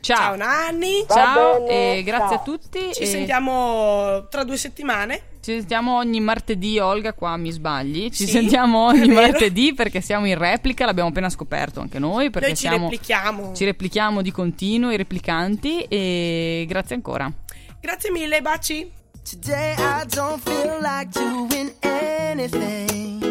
ciao 0.03 0.17
Ciao 0.17 0.35
Nanni. 0.35 1.05
Ciao 1.07 1.65
e 1.67 2.01
grazie 2.03 2.35
a 2.35 2.39
tutti 2.39 2.91
Ci 2.93 3.01
e 3.03 3.05
sentiamo 3.05 4.27
tra 4.29 4.43
due 4.43 4.57
settimane. 4.57 5.21
ci 5.41 5.51
sentiamo 5.53 5.95
ogni 5.97 6.19
martedì 6.19 6.77
Olga 6.79 7.13
qua 7.13 7.37
mi 7.37 7.51
sbagli 7.51 8.09
ci 8.11 8.25
Sì, 8.25 8.31
sentiamo 8.31 8.85
ogni 8.87 9.07
martedì 9.07 9.73
perché 9.73 10.01
siamo 10.01 10.25
in 10.27 10.37
replica 10.37 10.85
l'abbiamo 10.85 11.09
appena 11.09 11.29
scoperto 11.29 11.79
anche 11.79 11.99
noi 11.99 12.29
perché 12.29 12.47
Noi 12.49 12.57
ci 12.57 12.67
siamo 12.67 12.89
replichiamo. 12.89 13.53
ci 13.55 13.63
replichiamo 13.65 14.21
di 14.21 14.31
continuo 14.31 14.91
i 14.91 14.97
replicanti 14.97 15.83
e 15.83 16.65
grazie 16.67 16.95
ancora 16.95 17.31
Grazie 17.79 18.11
mille, 18.11 18.41
baci. 18.41 18.89
Today 19.29 19.73
I 19.77 20.05
don't 20.07 20.39
feel 20.41 20.79
like 20.81 21.09
doing 21.11 21.73
anything. 21.81 23.21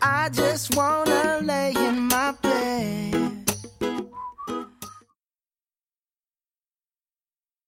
I 0.00 0.28
just 0.30 0.74
wanna 0.76 1.38
lay 1.40 1.72
in 1.72 2.06
my 2.08 2.32